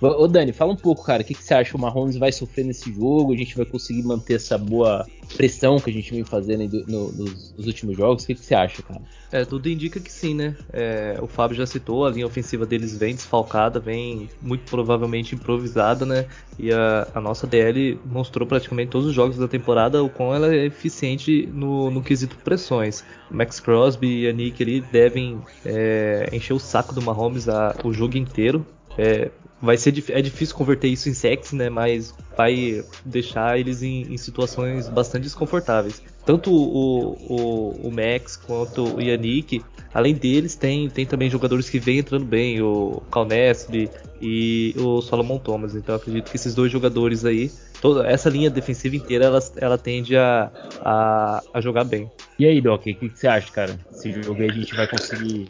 [0.00, 1.76] Ô Dani, fala um pouco, cara, o que, que você acha?
[1.76, 3.32] O Mahomes vai sofrer nesse jogo?
[3.32, 5.06] A gente vai conseguir manter essa boa
[5.36, 8.24] pressão que a gente vem fazendo no- nos, nos últimos jogos?
[8.24, 9.02] O que, que você acha, cara?
[9.30, 10.56] É, tudo indica que sim, né?
[10.72, 16.06] É, o Fábio já citou, a linha ofensiva deles vem desfalcada, vem muito provavelmente improvisada,
[16.06, 16.26] né?
[16.58, 20.54] E a, a nossa DL mostrou praticamente todos os jogos da temporada o quão ela
[20.54, 23.04] é eficiente no, no quesito pressões.
[23.30, 27.92] Max Crosby e a Nick ali devem é, encher o saco do Mahomes a- o
[27.92, 28.64] jogo inteiro.
[28.96, 31.68] É, vai ser é difícil converter isso em sacks, né?
[31.68, 36.02] Mas vai deixar eles em, em situações bastante desconfortáveis.
[36.28, 39.64] Tanto o, o, o Max quanto o Yannick,
[39.94, 45.38] além deles, tem, tem também jogadores que vêm entrando bem, o Calnestre e o Solomon
[45.38, 45.74] Thomas.
[45.74, 47.50] Então eu acredito que esses dois jogadores aí,
[47.80, 50.50] toda essa linha defensiva inteira, ela, ela tende a,
[50.82, 52.10] a, a jogar bem.
[52.38, 53.80] E aí, Doc, o que, que você acha, cara?
[53.90, 55.48] Esse jogo aí a gente vai conseguir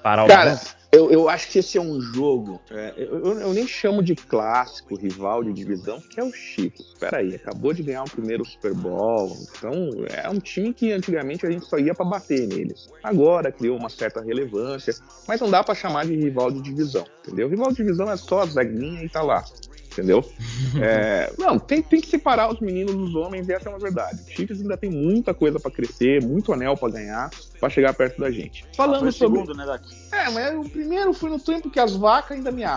[0.00, 0.60] parar o Cara?
[0.92, 2.60] Eu, eu acho que esse é um jogo.
[2.70, 6.80] é, eu, eu- nem chamo de clássico, rival de divisão, porque é o Chiefs.
[6.88, 9.36] Espera aí, acabou de ganhar o primeiro Super Bowl.
[9.56, 9.72] Então,
[10.12, 12.88] é um time que antigamente a gente só ia pra bater neles.
[13.02, 14.94] Agora criou uma certa relevância,
[15.28, 17.48] mas não dá pra chamar de rival de divisão, entendeu?
[17.48, 19.44] Rival de divisão é só a zaguinha e tá lá.
[19.92, 20.24] Entendeu?
[20.80, 24.22] É, não, tem, tem que separar os meninos dos homens, e essa é uma verdade.
[24.22, 27.28] O Chiefs ainda tem muita coisa pra crescer, muito anel pra ganhar,
[27.60, 28.64] pra chegar perto da gente.
[28.74, 29.38] Falando o sobre.
[29.38, 29.82] segundo, né, Doc?
[30.10, 32.62] É, mas o primeiro foi no tempo que as vacas ainda me.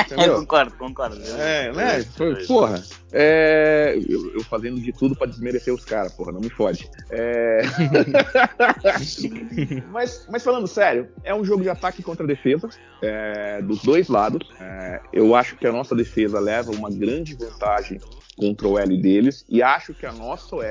[0.00, 0.40] É, Entendeu?
[0.40, 1.22] concordo, concordo.
[1.38, 2.02] É, né?
[2.16, 2.82] Foi, porra.
[3.12, 6.90] É, eu, eu fazendo de tudo pra desmerecer os caras, porra, não me fode.
[7.10, 7.62] É...
[9.90, 12.68] mas, mas falando sério, é um jogo de ataque contra defesa,
[13.02, 14.48] é, dos dois lados.
[14.60, 18.00] É, eu acho que a nossa defesa leva uma grande vantagem
[18.40, 20.62] contra o L deles e acho que a nossa OL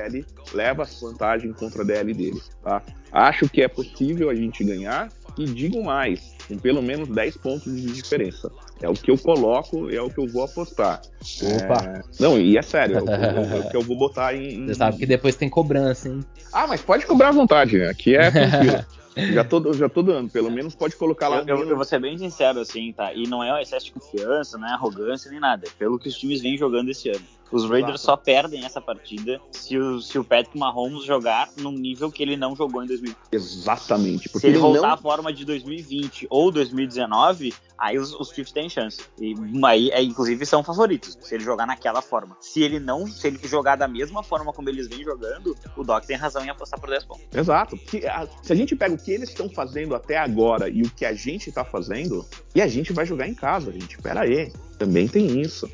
[0.52, 2.82] leva vantagem contra a DL deles, tá?
[3.12, 5.08] Acho que é possível a gente ganhar
[5.38, 8.50] e digo mais, com pelo menos 10 pontos de diferença.
[8.82, 11.00] É o que eu coloco, é o que eu vou apostar.
[11.42, 11.84] Opa!
[11.98, 13.16] É, Não, e é sério, é o, que eu-
[13.54, 14.66] é o que eu vou botar em.
[14.66, 16.20] Você sabe que depois tem cobrança, hein?
[16.52, 17.88] Ah, mas pode cobrar à vontade, né?
[17.88, 18.84] Aqui é tranquilo.
[19.32, 22.16] já, tô, já tô dando, pelo menos pode colocar lá Eu, eu vou ser bem
[22.18, 23.12] sincero, assim, tá?
[23.14, 25.66] E não é um excesso de confiança, não é arrogância nem nada.
[25.66, 27.24] É pelo que os times vêm jogando esse ano.
[27.50, 32.10] Os Raiders só perdem essa partida se o, se o Patrick Mahomes jogar num nível
[32.10, 33.16] que ele não jogou em 2020.
[33.32, 34.28] Exatamente.
[34.28, 34.94] Porque se ele, ele voltar não...
[34.94, 39.00] à forma de 2020 ou 2019, aí os, os Chiefs têm chance.
[39.18, 39.34] E
[39.64, 42.36] aí, é, inclusive, são favoritos, se ele jogar naquela forma.
[42.40, 46.04] Se ele não, se ele jogar da mesma forma como eles vêm jogando, o Doc
[46.04, 47.24] tem razão em apostar por 10 pontos.
[47.34, 47.76] Exato.
[48.08, 51.04] A, se a gente pega o que eles estão fazendo até agora e o que
[51.04, 52.24] a gente está fazendo,
[52.54, 53.98] e a gente vai jogar em casa, gente.
[53.98, 54.52] Pera aí.
[54.78, 55.68] Também tem isso.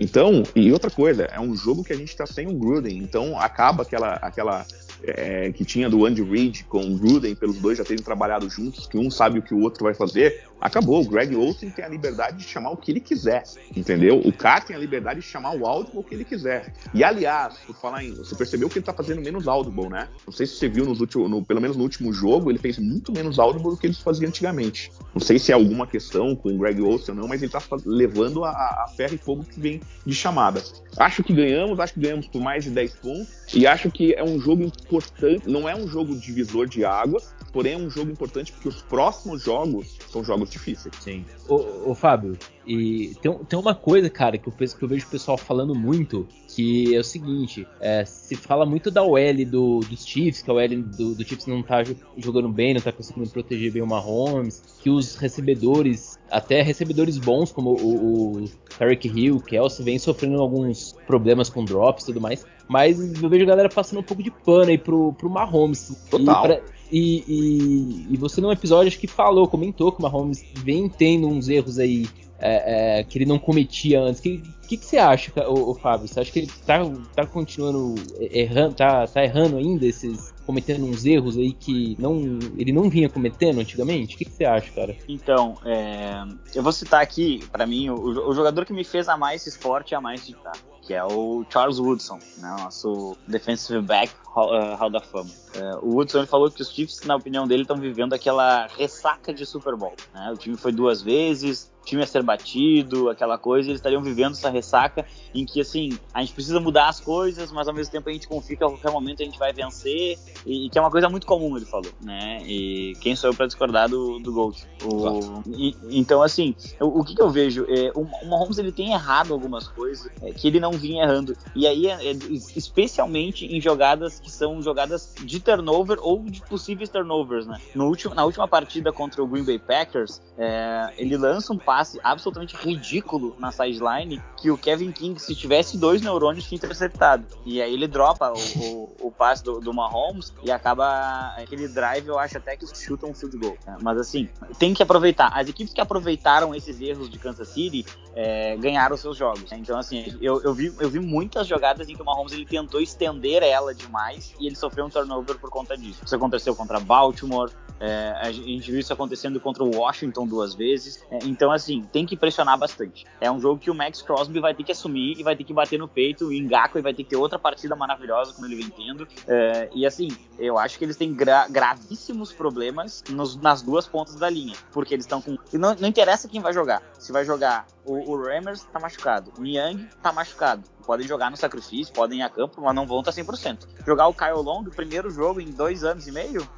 [0.00, 3.38] Então, e outra coisa, é um jogo que a gente está sem o Gruden, então
[3.38, 4.64] acaba aquela, aquela
[5.02, 8.86] é, que tinha do Andy Reid com o Gruden, pelos dois já terem trabalhado juntos,
[8.86, 11.00] que um sabe o que o outro vai fazer, acabou.
[11.02, 13.44] O Greg Olsen tem a liberdade de chamar o que ele quiser,
[13.74, 14.20] entendeu?
[14.24, 16.72] O Carr tem a liberdade de chamar o Audible que ele quiser.
[16.92, 18.14] E aliás, por falar em.
[18.14, 20.08] Você percebeu que ele tá fazendo menos Audible, né?
[20.26, 22.78] Não sei se você viu nos últimos, no, pelo menos no último jogo, ele fez
[22.78, 24.90] muito menos Audible do que ele fazia antigamente.
[25.14, 27.62] Não sei se é alguma questão com o Greg Olsen ou não, mas ele tá
[27.84, 30.62] levando a, a ferro e fogo que vem de chamada.
[30.96, 33.28] Acho que ganhamos, acho que ganhamos por mais de 10 pontos.
[33.54, 37.74] E acho que é um jogo importante, não é um jogo divisor de águas, porém
[37.74, 40.94] é um jogo importante porque os próximos jogos são jogos difíceis.
[41.00, 41.24] Sim.
[41.48, 42.36] Ô, ô Fábio,
[42.66, 45.74] e tem, tem uma coisa, cara, que eu, penso, que eu vejo o pessoal falando
[45.74, 50.50] muito, que é o seguinte, é, se fala muito da OL do, dos Chiefs, que
[50.50, 51.82] a OL do, do Chiefs não tá
[52.16, 57.52] jogando bem, não tá conseguindo proteger bem o Mahomes, que os recebedores, até recebedores bons,
[57.52, 58.44] como o, o
[58.78, 63.44] Tarek Hill, Kelsey, vem sofrendo alguns problemas com drops e tudo mais, mas eu vejo
[63.44, 65.96] a galera passando um pouco de pano aí pro, pro Mahomes.
[66.10, 66.44] Total.
[66.44, 66.60] E, pra,
[66.90, 71.26] e, e, e, você num episódio acho que falou, comentou que o Mahomes vem tendo
[71.26, 72.06] uns erros aí
[72.38, 74.20] é, é, que ele não cometia antes.
[74.20, 76.06] O que, que, que, você acha, o, Fábio?
[76.06, 76.78] Você acha que ele tá,
[77.14, 77.94] tá continuando
[78.30, 80.32] errando, tá, tá errando ainda esses.
[80.46, 84.14] cometendo uns erros aí que não, ele não vinha cometendo antigamente?
[84.14, 84.96] O que, que você acha, cara?
[85.08, 89.34] Então, é, eu vou citar aqui, para mim, o, o, jogador que me fez amar
[89.34, 90.52] esse esporte e amar esse tá?
[90.88, 95.30] Que é o Charles Woodson, né, nosso defensive back Hall, uh, Hall da Fama.
[95.56, 99.44] Uh, o Woodson falou que os Chiefs, na opinião dele, estão vivendo aquela ressaca de
[99.46, 99.94] Super Bowl.
[100.14, 100.30] Né?
[100.32, 104.32] O time foi duas vezes, o time ia ser batido, aquela coisa, eles estariam vivendo
[104.32, 108.10] essa ressaca em que, assim, a gente precisa mudar as coisas, mas ao mesmo tempo
[108.10, 110.80] a gente confia que a qualquer momento a gente vai vencer, e, e que é
[110.80, 112.42] uma coisa muito comum, ele falou, né?
[112.44, 114.62] E quem sou eu para discordar do, do Gold?
[114.84, 117.64] O, e, então, assim, o, o que, que, eu vejo?
[117.68, 121.34] É, o, o Mahomes ele tem errado algumas coisas é, que ele não vinha errando,
[121.56, 122.12] e aí, é, é,
[122.54, 127.58] especialmente em jogadas que são jogadas de turnover ou de possíveis turnovers, né?
[127.74, 131.98] No último, na última partida contra o Green Bay Packers, é, ele lança um passe
[132.02, 137.24] absolutamente ridículo na sideline que o Kevin King, se tivesse dois neurônios, tinha interceptado.
[137.44, 142.06] E aí ele dropa o, o, o passe do, do, Mahomes e acaba aquele drive,
[142.06, 143.56] eu acho até que chuta um field goal.
[143.66, 143.76] Né?
[143.82, 145.28] Mas assim, tem que aproveitar.
[145.34, 149.50] As equipes que aproveitaram esses erros de Kansas City é, ganharam seus jogos.
[149.50, 149.58] Né?
[149.58, 152.80] Então, assim, eu, eu, vi, eu vi muitas jogadas em que o Mahomes ele tentou
[152.80, 154.07] estender ela demais
[154.38, 156.00] e ele sofreu um turnover por conta disso.
[156.04, 157.50] Isso aconteceu contra Baltimore,
[157.80, 161.04] é, a gente viu isso acontecendo contra o Washington duas vezes.
[161.10, 163.06] É, então, assim, tem que pressionar bastante.
[163.20, 165.52] É um jogo que o Max Crosby vai ter que assumir e vai ter que
[165.52, 166.28] bater no peito.
[166.28, 169.06] O Ngaku vai ter que ter outra partida maravilhosa, como ele vem tendo.
[169.26, 170.08] É, e assim,
[170.38, 174.54] eu acho que eles têm gra gravíssimos problemas nos, nas duas pontas da linha.
[174.72, 175.36] Porque eles estão com.
[175.52, 176.82] Não, não interessa quem vai jogar.
[176.98, 179.32] Se vai jogar o, o Ramers, tá machucado.
[179.38, 183.00] O Niang tá machucado podem jogar no sacrifício, podem ir a campo, mas não vão
[183.00, 183.68] estar 100%.
[183.86, 186.48] Jogar o Kyle Long, primeiro jogo em dois anos e meio,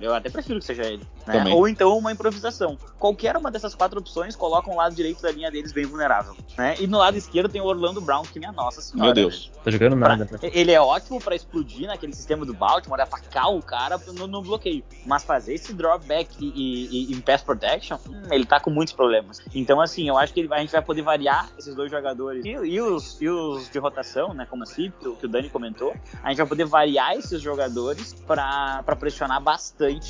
[0.00, 1.06] eu até prefiro que seja ele.
[1.26, 1.52] Né?
[1.52, 2.78] Ou então uma improvisação.
[2.98, 6.36] Qualquer uma dessas quatro opções coloca o lado direito da linha deles bem vulnerável.
[6.56, 6.76] Né?
[6.80, 9.06] E no lado esquerdo tem o Orlando Brown, que minha nossa senhora.
[9.06, 9.50] Meu Deus.
[9.54, 9.60] Né?
[9.64, 10.26] Tá jogando nada.
[10.26, 14.42] Pra, ele é ótimo para explodir naquele sistema do Baltimore, atacar o cara no, no
[14.42, 14.84] bloqueio.
[15.06, 18.94] Mas fazer esse dropback e, e, e, em pass protection, hum, ele tá com muitos
[18.94, 19.40] problemas.
[19.54, 22.44] Então, assim, eu acho que ele, a gente vai poder variar esses dois jogadores.
[22.44, 24.46] E, e, os, e os de rotação, né?
[24.48, 25.94] Como assim, que o Dani comentou.
[26.22, 29.63] A gente vai poder variar esses jogadores para pressionar bastante.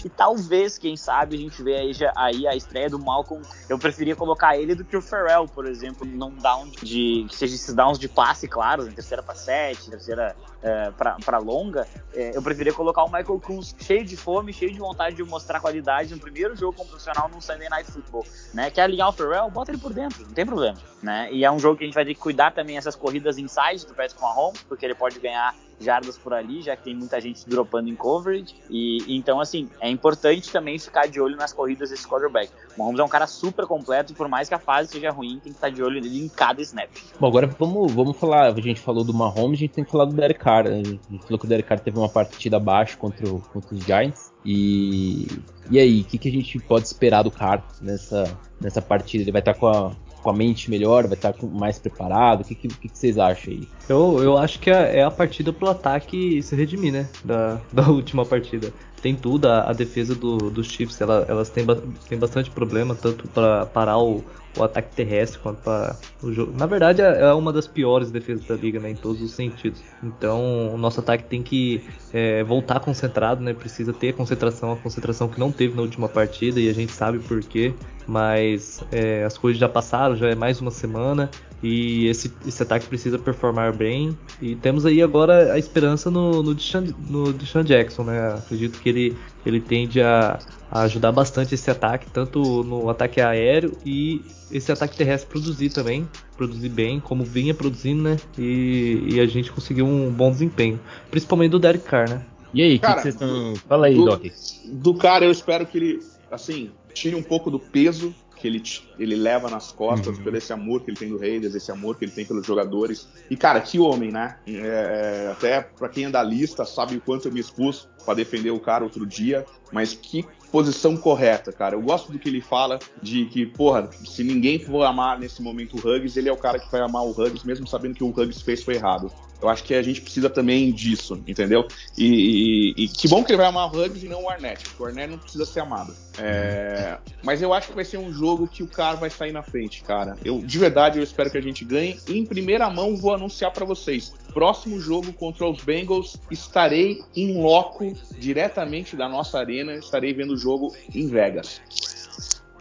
[0.05, 1.77] E talvez, quem sabe, a gente vê
[2.17, 3.43] aí, a estreia do Malcolm.
[3.69, 7.27] Eu preferia colocar ele do que o Ferrell, por exemplo, num down de.
[7.29, 10.35] que seja esses downs de passe, claro, em terceira para sete, terceira
[10.65, 11.87] é, para longa.
[12.15, 15.61] É, eu preferia colocar o Michael Kunz cheio de fome, cheio de vontade de mostrar
[15.61, 18.25] qualidade no primeiro jogo como profissional num Sunday Night Football.
[18.55, 18.71] Né?
[18.71, 19.51] Quer alinhar o Ferrell?
[19.51, 20.79] Bota ele por dentro, não tem problema.
[21.03, 21.29] Né?
[21.31, 23.87] E é um jogo que a gente vai ter que cuidar também essas corridas inside
[23.87, 27.49] do Patrick Mahomes, porque ele pode ganhar jardas por ali, já que tem muita gente
[27.49, 28.55] dropando em coverage.
[28.71, 32.51] E então, assim, é importante também ficar de olho nas corridas desse quarterback.
[32.77, 35.39] O Mahomes é um cara super completo e por mais que a fase seja ruim,
[35.39, 36.91] tem que estar de olho nele em cada snap.
[37.21, 38.53] Bom, agora vamos, vamos falar.
[38.53, 40.67] A gente falou do Mahomes, a gente tem que falar do Derek Carr.
[40.67, 44.33] A gente falou que o Derek Carr teve uma partida abaixo contra, contra os Giants.
[44.45, 45.27] E,
[45.71, 49.25] e aí, o que, que a gente pode esperar do Carr nessa, nessa partida?
[49.25, 49.93] Ele vai estar com a
[50.25, 52.41] com a mente melhor, vai estar mais preparado?
[52.41, 53.69] O que, que, que, vocês acham aí?
[53.87, 57.09] Eu, eu acho que é, é a partida pro ataque se redimir, né?
[57.23, 58.73] Da, da última partida
[59.03, 59.47] tem tudo.
[59.47, 61.67] A, a defesa do, dos Chiefs ela, elas têm,
[62.09, 64.25] têm bastante problema, tanto para parar o,
[64.57, 66.53] o ataque terrestre quanto para o jogo.
[66.57, 69.83] Na verdade, é, é uma das piores defesas da liga, né, em todos os sentidos.
[70.03, 71.83] Então, o nosso ataque tem que
[72.13, 73.53] é, voltar concentrado, né?
[73.53, 77.19] Precisa ter concentração, a concentração que não teve na última partida e a gente sabe
[77.19, 77.75] por quê.
[78.07, 81.31] Mas é, as coisas já passaram, já é mais uma semana
[81.65, 84.17] e esse, esse ataque precisa performar bem.
[84.41, 88.35] E temos aí agora a esperança no, no, Deshaun, no Deshaun Jackson, né?
[88.35, 90.39] Acredito que ele, ele tende a,
[90.71, 94.21] a, ajudar bastante esse ataque, tanto no ataque aéreo e
[94.53, 96.07] esse ataque terrestre produzir também,
[96.37, 98.19] produzir bem, como vinha produzindo, né?
[98.39, 100.79] E, e a gente conseguiu um bom desempenho,
[101.11, 102.23] principalmente do Derek Carr, né?
[102.53, 103.57] E aí, o que vocês estão.
[103.67, 104.23] Fala aí, do, Doc.
[104.67, 106.01] Do cara, eu espero que ele,
[106.31, 108.15] assim, tire um pouco do peso
[108.45, 108.63] que ele,
[108.99, 110.23] ele leva nas costas, uhum.
[110.23, 113.09] pelo esse amor que ele tem do Raiders, esse amor que ele tem pelos jogadores.
[113.31, 114.37] E, cara, que homem, né?
[114.47, 118.13] É, é até para quem é da lista sabe o quanto eu me expus para
[118.13, 121.75] defender o cara outro dia, mas que posição correta, cara.
[121.75, 125.77] Eu gosto do que ele fala de que, porra, se ninguém for amar nesse momento
[125.77, 128.11] o Huggins, ele é o cara que vai amar o Huggins, mesmo sabendo que o
[128.11, 129.11] Huggins fez foi errado.
[129.45, 131.69] Eu acho que a gente precisa também disso, entendeu?
[131.99, 134.65] E, e, e que bom que ele vai amar o Huggins e não o Arnett,
[134.65, 135.95] porque o Arnett não precisa ser amado.
[136.19, 139.43] É, mas eu acho que vai ser um jogo que o cara vai sair na
[139.43, 140.17] frente, cara.
[140.25, 142.01] Eu, de verdade, eu espero que a gente ganhe.
[142.09, 144.15] E em primeira mão, vou anunciar para vocês.
[144.33, 150.39] Próximo jogo contra os Bengals, estarei em loco, diretamente da nossa arena, estarei vendo o
[150.39, 151.61] jogo em Vegas.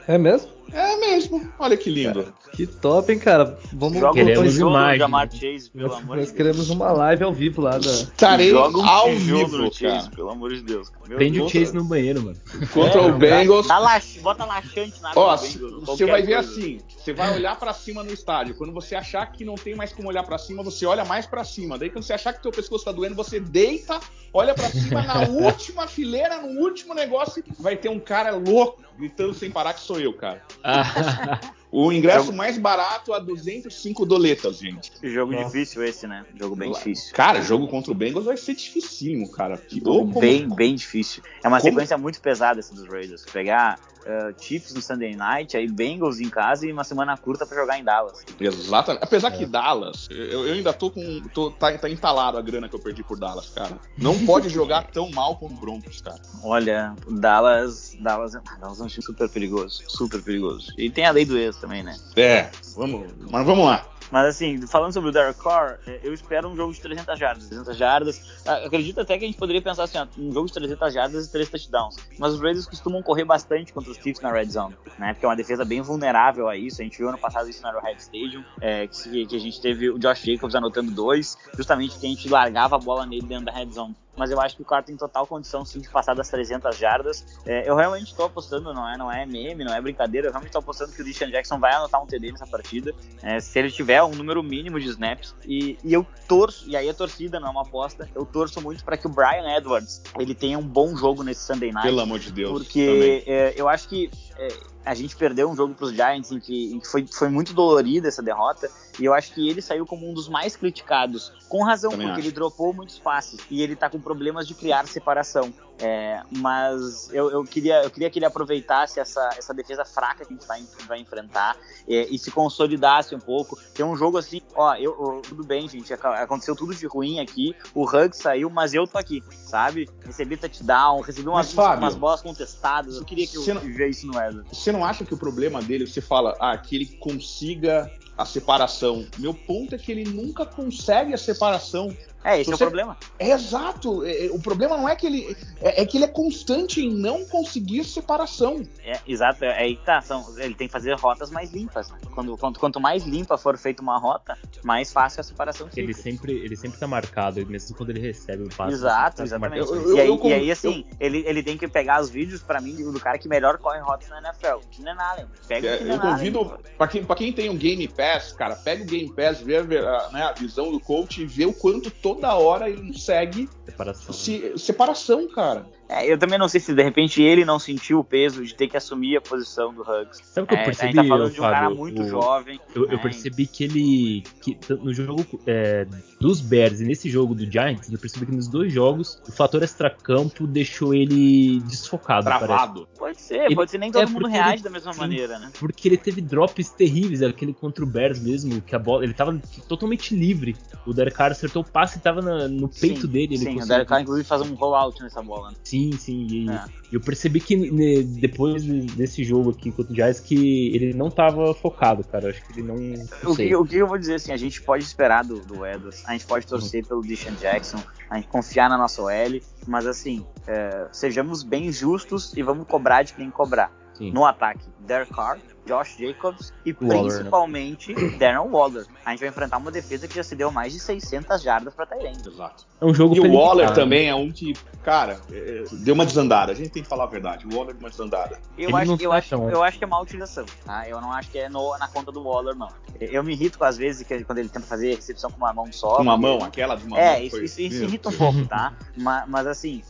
[0.05, 0.52] É mesmo?
[0.71, 1.47] É mesmo.
[1.59, 2.23] Olha que lindo.
[2.23, 3.57] Cara, que top, hein, cara.
[3.73, 4.99] Vamos Joga queremos imagem.
[4.99, 7.91] Jamar Chase, pelo amor Nós queremos uma live ao vivo lá da.
[7.91, 10.91] Estarei Joga um ao vivo, no Chase, pelo amor de Deus.
[11.05, 12.37] Prende o Chase no banheiro, mano.
[12.73, 13.67] Contra é, o Bengals.
[13.67, 18.03] Dá, dá bota laxante na Ó, você vai ver assim, você vai olhar para cima
[18.03, 18.55] no estádio.
[18.55, 21.43] Quando você achar que não tem mais como olhar para cima, você olha mais para
[21.43, 21.77] cima.
[21.77, 23.99] Daí quando você achar que teu pescoço tá doendo, você deita,
[24.33, 29.33] olha para cima na última fileira, no último negócio, vai ter um cara louco gritando
[29.33, 30.41] sem parar que sou eu, cara.
[31.75, 32.35] O ingresso é...
[32.35, 34.91] mais barato a 205 doletas, gente.
[35.01, 35.45] Jogo Nossa.
[35.45, 36.23] difícil esse, né?
[36.39, 37.11] Jogo bem difícil.
[37.15, 39.59] Cara, jogo contra o Bengals vai ser dificílimo, cara.
[39.83, 40.19] Como...
[40.19, 41.23] Bem, bem difícil.
[41.43, 41.71] É uma como...
[41.71, 43.25] sequência muito pesada essa dos Raiders.
[43.25, 47.57] Pegar uh, Chiefs no Sunday Night, aí Bengals em casa e uma semana curta para
[47.57, 48.23] jogar em Dallas.
[48.39, 49.03] Exatamente.
[49.03, 49.37] Apesar é.
[49.37, 51.21] que Dallas, eu, eu, ainda tô com.
[51.33, 53.77] Tô, tá, tá entalado a grana que eu perdi por Dallas, cara.
[53.97, 56.21] Não pode jogar tão mal como o Broncos, cara.
[56.43, 57.95] Olha, Dallas.
[57.99, 59.83] Dallas, Dallas é um time super perigoso.
[59.87, 60.73] Super perigoso.
[60.77, 61.95] E tem a lei do ex também, né?
[62.15, 63.92] É, vamos, mas vamos lá.
[64.13, 67.47] Mas assim, falando sobre o Derek Carr, é, eu espero um jogo de 300 jardas.
[67.47, 68.43] 300 jardas.
[68.45, 71.25] Ah, acredito até que a gente poderia pensar assim, ó, um jogo de 300 jardas
[71.25, 71.95] e 3 touchdowns.
[72.19, 75.13] Mas os Raiders costumam correr bastante contra os Chiefs na red zone, né?
[75.13, 76.79] Porque é uma defesa bem vulnerável a isso.
[76.79, 79.89] A gente viu ano passado isso no Arrowhead Stadium, é, que, que, a gente teve
[79.89, 83.51] o Josh Jacobs anotando dois, justamente porque a gente largava a bola nele dentro da
[83.51, 86.29] red zone mas eu acho que o cara tem total condição sim de passar das
[86.29, 87.25] 300 jardas.
[87.45, 90.49] É, eu realmente estou apostando, não é, não é meme, não é brincadeira, eu realmente
[90.49, 93.71] estou apostando que o Deshaun Jackson vai anotar um TD nessa partida, é, se ele
[93.71, 95.35] tiver um número mínimo de snaps.
[95.45, 98.83] E, e, eu torço, e aí a torcida não é uma aposta, eu torço muito
[98.83, 101.87] para que o Brian Edwards ele tenha um bom jogo nesse Sunday Night.
[101.87, 102.51] Pelo amor de Deus.
[102.51, 104.47] Porque é, eu acho que é,
[104.85, 107.53] a gente perdeu um jogo para os Giants em que, em que, foi, foi muito
[107.53, 108.69] dolorida essa derrota
[108.99, 112.21] e eu acho que ele saiu como um dos mais criticados, com razão, Também porque
[112.21, 112.29] acho.
[112.29, 115.53] ele dropou muitos passes e ele tá com problemas de criar separação.
[115.79, 120.33] É, mas eu, eu, queria, eu queria que ele aproveitasse essa, essa defesa fraca que
[120.33, 121.57] a gente vai, vai enfrentar
[121.87, 123.59] é, e se consolidasse um pouco.
[123.73, 127.55] Tem um jogo assim, ó, eu, eu, tudo bem, gente, aconteceu tudo de ruim aqui,
[127.73, 129.89] o Hug saiu, mas eu tô aqui, sabe?
[130.05, 134.07] Recebi touchdown, recebi umas, mas, Fábio, umas bolas contestadas, eu queria que eu vivesse isso
[134.07, 134.45] no Wesley.
[134.51, 139.05] Você não acha que o problema dele, você fala, ah, que ele consiga a separação.
[139.17, 141.95] Meu ponto é que ele nunca consegue a separação.
[142.23, 142.63] É, esse Você...
[142.63, 142.97] é o problema.
[143.19, 144.05] É exato.
[144.05, 145.35] É, é, o problema não é que ele.
[145.61, 148.63] É, é, que ele é constante em não conseguir separação.
[148.83, 150.01] É, exato, é aí que tá.
[150.01, 151.91] São, ele tem que fazer rotas mais limpas.
[151.91, 151.97] Né?
[152.15, 155.81] Quando, quanto, quanto mais limpa for feita uma rota, mais fácil a separação fica.
[155.81, 158.73] Ele sempre, ele sempre tá marcado, mesmo quando ele recebe o passe.
[158.73, 159.67] Exato, tá exatamente.
[159.67, 162.41] Eu, eu, e, aí, eu, e, aí, assim, ele, ele tem que pegar os vídeos
[162.41, 164.65] pra mim do cara que melhor corre rotas na NFL.
[164.71, 165.25] Keenan Allen.
[165.47, 166.57] Pega é, o Eu convido.
[166.77, 168.02] Pra quem, pra quem tem um Game Pass,
[168.37, 171.53] cara, pega o Game Pass, vê a, né, a visão do coach e vê o
[171.53, 175.65] quanto toda hora ele segue separação, se, separação cara.
[175.89, 178.67] É, eu também não sei se de repente ele não sentiu o peso de ter
[178.67, 180.21] que assumir a posição do Hugs.
[180.23, 181.55] Sabe o que eu É, percebi, a gente tá falando de um Fábio?
[181.55, 182.59] cara muito O- jovem.
[182.73, 182.97] Eu, eu né?
[182.97, 184.23] percebi que ele.
[184.41, 185.85] Que no jogo é,
[186.19, 189.61] dos Bears e nesse jogo do Giants, eu percebi que nos dois jogos o fator
[189.61, 192.45] extracampo deixou ele desfocado, parece.
[192.45, 192.87] Travado.
[192.97, 194.99] Pode ser, Ele- pode ser, nem todo é, mundo reage ele- da mesma sim.
[194.99, 195.51] maneira, né?
[195.59, 199.03] Porque ele teve drops terríveis, aquele contra o Bears mesmo, que a bola.
[199.03, 200.55] Ele tava totalmente livre.
[200.87, 203.33] O Derek Carr acertou o passe e tava na- no peito sim, dele.
[203.35, 205.49] Ele Sim, o conseguiu- Derek Carr inclusive faz um rollout nessa bola.
[205.51, 205.55] né?
[205.73, 206.27] Sim, sim.
[206.29, 206.65] E É.
[206.91, 211.09] eu percebi que né, depois de- desse jogo aqui contra o Giants que ele não
[211.09, 212.25] tava focado, cara.
[212.25, 212.75] Eu Acho que ele não.
[212.75, 215.65] não O que, o que eu vou dizer assim, a gente pode esperar do, do
[215.65, 219.87] Edwards, a gente pode torcer pelo Deshaun Jackson, a gente confiar na nossa OL, mas
[219.87, 223.71] assim, é, sejamos bem justos e vamos cobrar de quem cobrar.
[223.95, 224.11] Sim.
[224.11, 227.09] No ataque, Derek Carr, Josh Jacobs e Waller, né?
[227.17, 228.85] principalmente Darren Waller.
[229.05, 231.85] A gente vai enfrentar uma defesa que já se deu mais de 600 jardas para
[231.85, 232.27] Tyrande.
[232.27, 232.65] Exato.
[232.81, 233.83] É um jogo E o Waller ficar, né?
[233.83, 234.53] também é um que,
[234.83, 236.51] cara, é, deu uma desandada.
[236.51, 237.45] A gente tem que falar a verdade.
[237.47, 238.39] O Waller deu uma desandada.
[238.57, 240.87] Eu Ele acho, eu, tá acho, eu acho que é má utilização, tá?
[240.87, 242.69] Eu não acho que é no- na conta do Waller, não.
[242.99, 245.71] Eu me irrito com às vezes que, quando ele tenta fazer recepção com uma mão
[245.71, 245.95] só.
[245.97, 247.21] Com uma mão, aquela de uma É, mão.
[247.21, 248.73] isso, foi- isso, isso Meu irrita um pouco, tá?
[248.97, 249.81] mas, mas assim,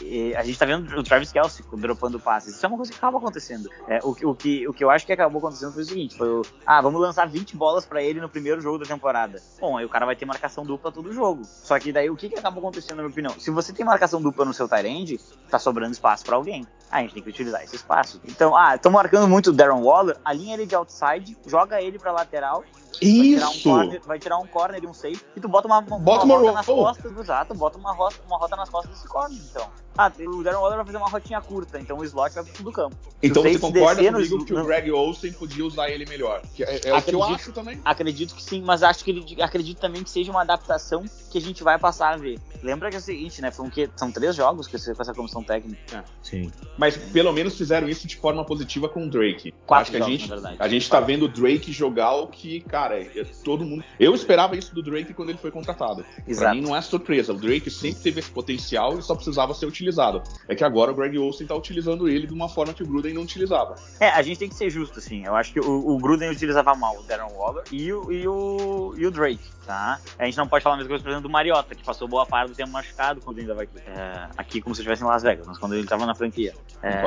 [0.00, 2.54] e a gente tá vendo o Travis Kelsey dropando passes.
[2.56, 3.68] Isso é uma coisa que acaba acontecendo.
[3.88, 6.28] É, o, o, que, o que eu acho que acabou acontecendo foi o seguinte: foi
[6.28, 9.40] o, ah, vamos lançar 20 bolas pra ele no primeiro jogo da temporada.
[9.60, 11.42] Bom, aí o cara vai ter marcação dupla todo jogo.
[11.44, 13.38] Só que daí o que, que acabou acontecendo, na minha opinião?
[13.38, 15.18] Se você tem marcação dupla no seu Tyrande,
[15.50, 16.66] tá sobrando espaço pra alguém.
[16.90, 18.20] Ah, a gente tem que utilizar esse espaço.
[18.28, 22.12] Então, ah, estão marcando muito o Darren Waller, alinha ele de outside, joga ele pra
[22.12, 22.62] lateral
[22.94, 23.62] Vai tirar, um Isso!
[23.68, 26.36] corner, vai tirar um corner e um safe e tu bota uma, uma, Bota uma
[26.36, 29.66] uma rota nas costas, exato, bota uma rota, uma rota nas costas desse corner, então.
[29.98, 32.64] Ah, o Darren Waller vai fazer uma rotinha curta, então o slot vai pro fundo
[32.66, 32.96] do campo.
[33.22, 36.42] Então você concorda comigo sl- que o Greg Olsen podia usar ele melhor?
[36.54, 37.34] Que é, é o que eu Acredito.
[37.34, 37.80] acho também.
[37.84, 41.40] Acredito que sim, mas acho que ele, acredito também que seja uma adaptação que a
[41.40, 42.38] gente vai passar a ver.
[42.62, 43.50] Lembra que é o seguinte, né?
[43.50, 46.04] Foi um que, são três jogos com, esse- com essa comissão técnica.
[46.22, 46.50] Sim.
[46.76, 49.52] Mas pelo menos fizeram isso de forma positiva com o Drake.
[49.66, 52.60] Quatro acho que a jogos, gente, a gente tá vendo o Drake jogar o que,
[52.60, 53.84] cara, é- todo mundo.
[53.98, 56.02] Eu esperava isso do Drake quando ele foi contratado.
[56.02, 56.54] Pra Exato.
[56.56, 57.32] mim não é surpresa.
[57.32, 60.22] O Drake sempre teve esse potencial e só precisava ser utilizado.
[60.48, 63.14] É que agora o Greg Olsen tá utilizando ele de uma forma que o Gruden
[63.14, 63.76] não utilizava.
[64.00, 65.24] É, a gente tem que ser justo, assim.
[65.24, 68.94] Eu acho que o, o Gruden utilizava mal o Darren Waller e o, e o,
[68.96, 70.00] e o Drake, tá?
[70.18, 72.26] A gente não pode falar a mesma coisa, por exemplo, do Mariota, que passou boa
[72.26, 73.78] parte do tempo machucado quando ele vai aqui.
[73.86, 76.54] É, aqui como se estivesse em Las Vegas, mas quando ele tava na franquia.
[76.82, 77.02] É,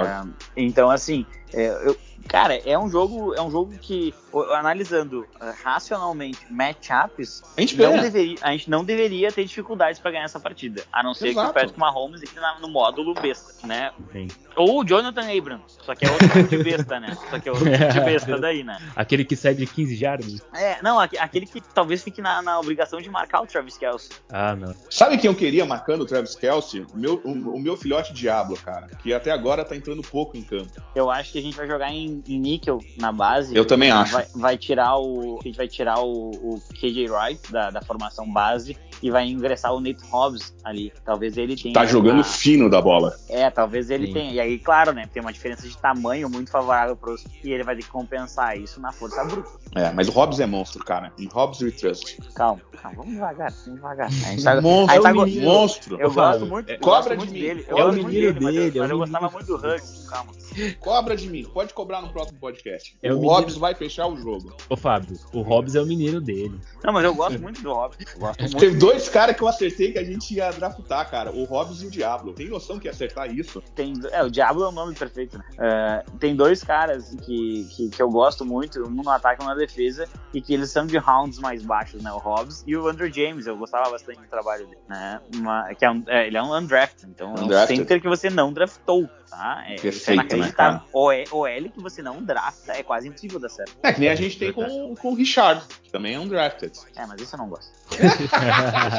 [0.55, 4.13] então, assim, é, eu- cara, é um jogo, é um jogo que,
[4.55, 10.11] analisando é, racionalmente matchups, A gente não deveria, a gente não deveria ter dificuldades pra
[10.11, 10.83] ganhar essa partida.
[10.91, 11.51] A não ser que Exato.
[11.51, 13.91] o Patrick Mahomes entre no módulo besta, né?
[14.11, 14.27] Sim.
[14.55, 17.15] Ou o Jonathan Abram, só que é outro tipo de besta, né?
[17.29, 18.77] Só que é outro tipo de besta daí, né?
[18.95, 20.41] Aquele que sai de 15 jardas?
[20.55, 24.09] É, não, aque- aquele que talvez fique na, na obrigação de marcar o Travis Kelce.
[24.29, 24.73] Ah, não.
[24.89, 26.85] Sabe quem eu queria marcando o Travis Kelsey?
[26.93, 28.87] O meu, o, o meu filhote Diablo, cara.
[29.03, 30.71] Que até agora tá entrando pouco em campo.
[30.95, 33.55] Eu acho que a gente vai jogar em, em níquel na base.
[33.55, 34.13] Eu também acho.
[34.13, 35.39] Vai, vai tirar o.
[35.39, 39.73] A gente vai tirar o, o KJ Wright da, da formação base e vai ingressar
[39.73, 40.91] o Nate Hobbs ali.
[41.05, 41.73] Talvez ele tenha.
[41.73, 43.15] Tá jogando a- fino da bola.
[43.29, 44.13] É, talvez ele Sim.
[44.13, 44.31] tenha.
[44.33, 45.07] E aí, claro, né?
[45.11, 47.23] Tem uma diferença de tamanho muito favorável pros.
[47.43, 49.49] E ele vai ter que compensar isso na força bruta.
[49.75, 51.11] É, mas o Hobbs é monstro, cara.
[51.17, 52.17] E Hobbs we trust.
[52.33, 54.07] Calma, calma, vamos devagar, vamos devagar.
[54.07, 55.99] A gente tá, Monstro, gente tá é um monstro.
[55.99, 57.39] Eu gosto muito, é, eu cobra gosto de muito mim.
[57.39, 57.65] dele.
[57.67, 59.55] Eu É o menino dele, mas eu- dele, é o mas eu gostava muito do
[59.55, 60.07] Hugs.
[60.09, 60.31] Calma.
[60.79, 61.43] Cobra de mim.
[61.53, 62.97] Pode cobrar no próximo podcast.
[63.03, 64.55] É o o menino- Hobbs vai fechar o jogo.
[64.69, 66.59] Ô, Fábio, o Hobbs é o menino dele.
[66.83, 67.97] Não, mas eu gosto muito do Hobbs.
[68.13, 68.57] Eu gosto muito.
[68.57, 71.31] Teve dois caras que eu acertei que a gente ia draftar, cara.
[71.31, 72.33] O Hobbs e o Diablo.
[72.33, 73.61] Tem noção que ia acertar isso?
[73.75, 75.43] Tem, é, o Diablo é o nome perfeito, né?
[75.59, 79.47] É, tem dois caras que, que, que eu gosto muito, um no ataque e um
[79.49, 82.11] na defesa, e que eles são de rounds mais baixos, né?
[82.11, 85.19] O Hobbs e o Andrew James, eu gostava bastante do trabalho dele, né?
[85.35, 87.77] Uma- que é um, é, ele é um undrafted, então é um Undrafted.
[87.79, 89.63] center que você não draftou, tá?
[89.67, 90.79] É, é Perfeito, né, inacreditável.
[90.79, 90.83] cara?
[90.93, 93.73] O, E- o L que você não drafta é quase impossível dar certo.
[93.83, 96.73] É que nem a gente tem com, com o Richard, que também é um drafted.
[96.95, 97.77] É, mas isso eu não gosto.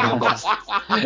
[0.03, 0.49] Eu não gosto.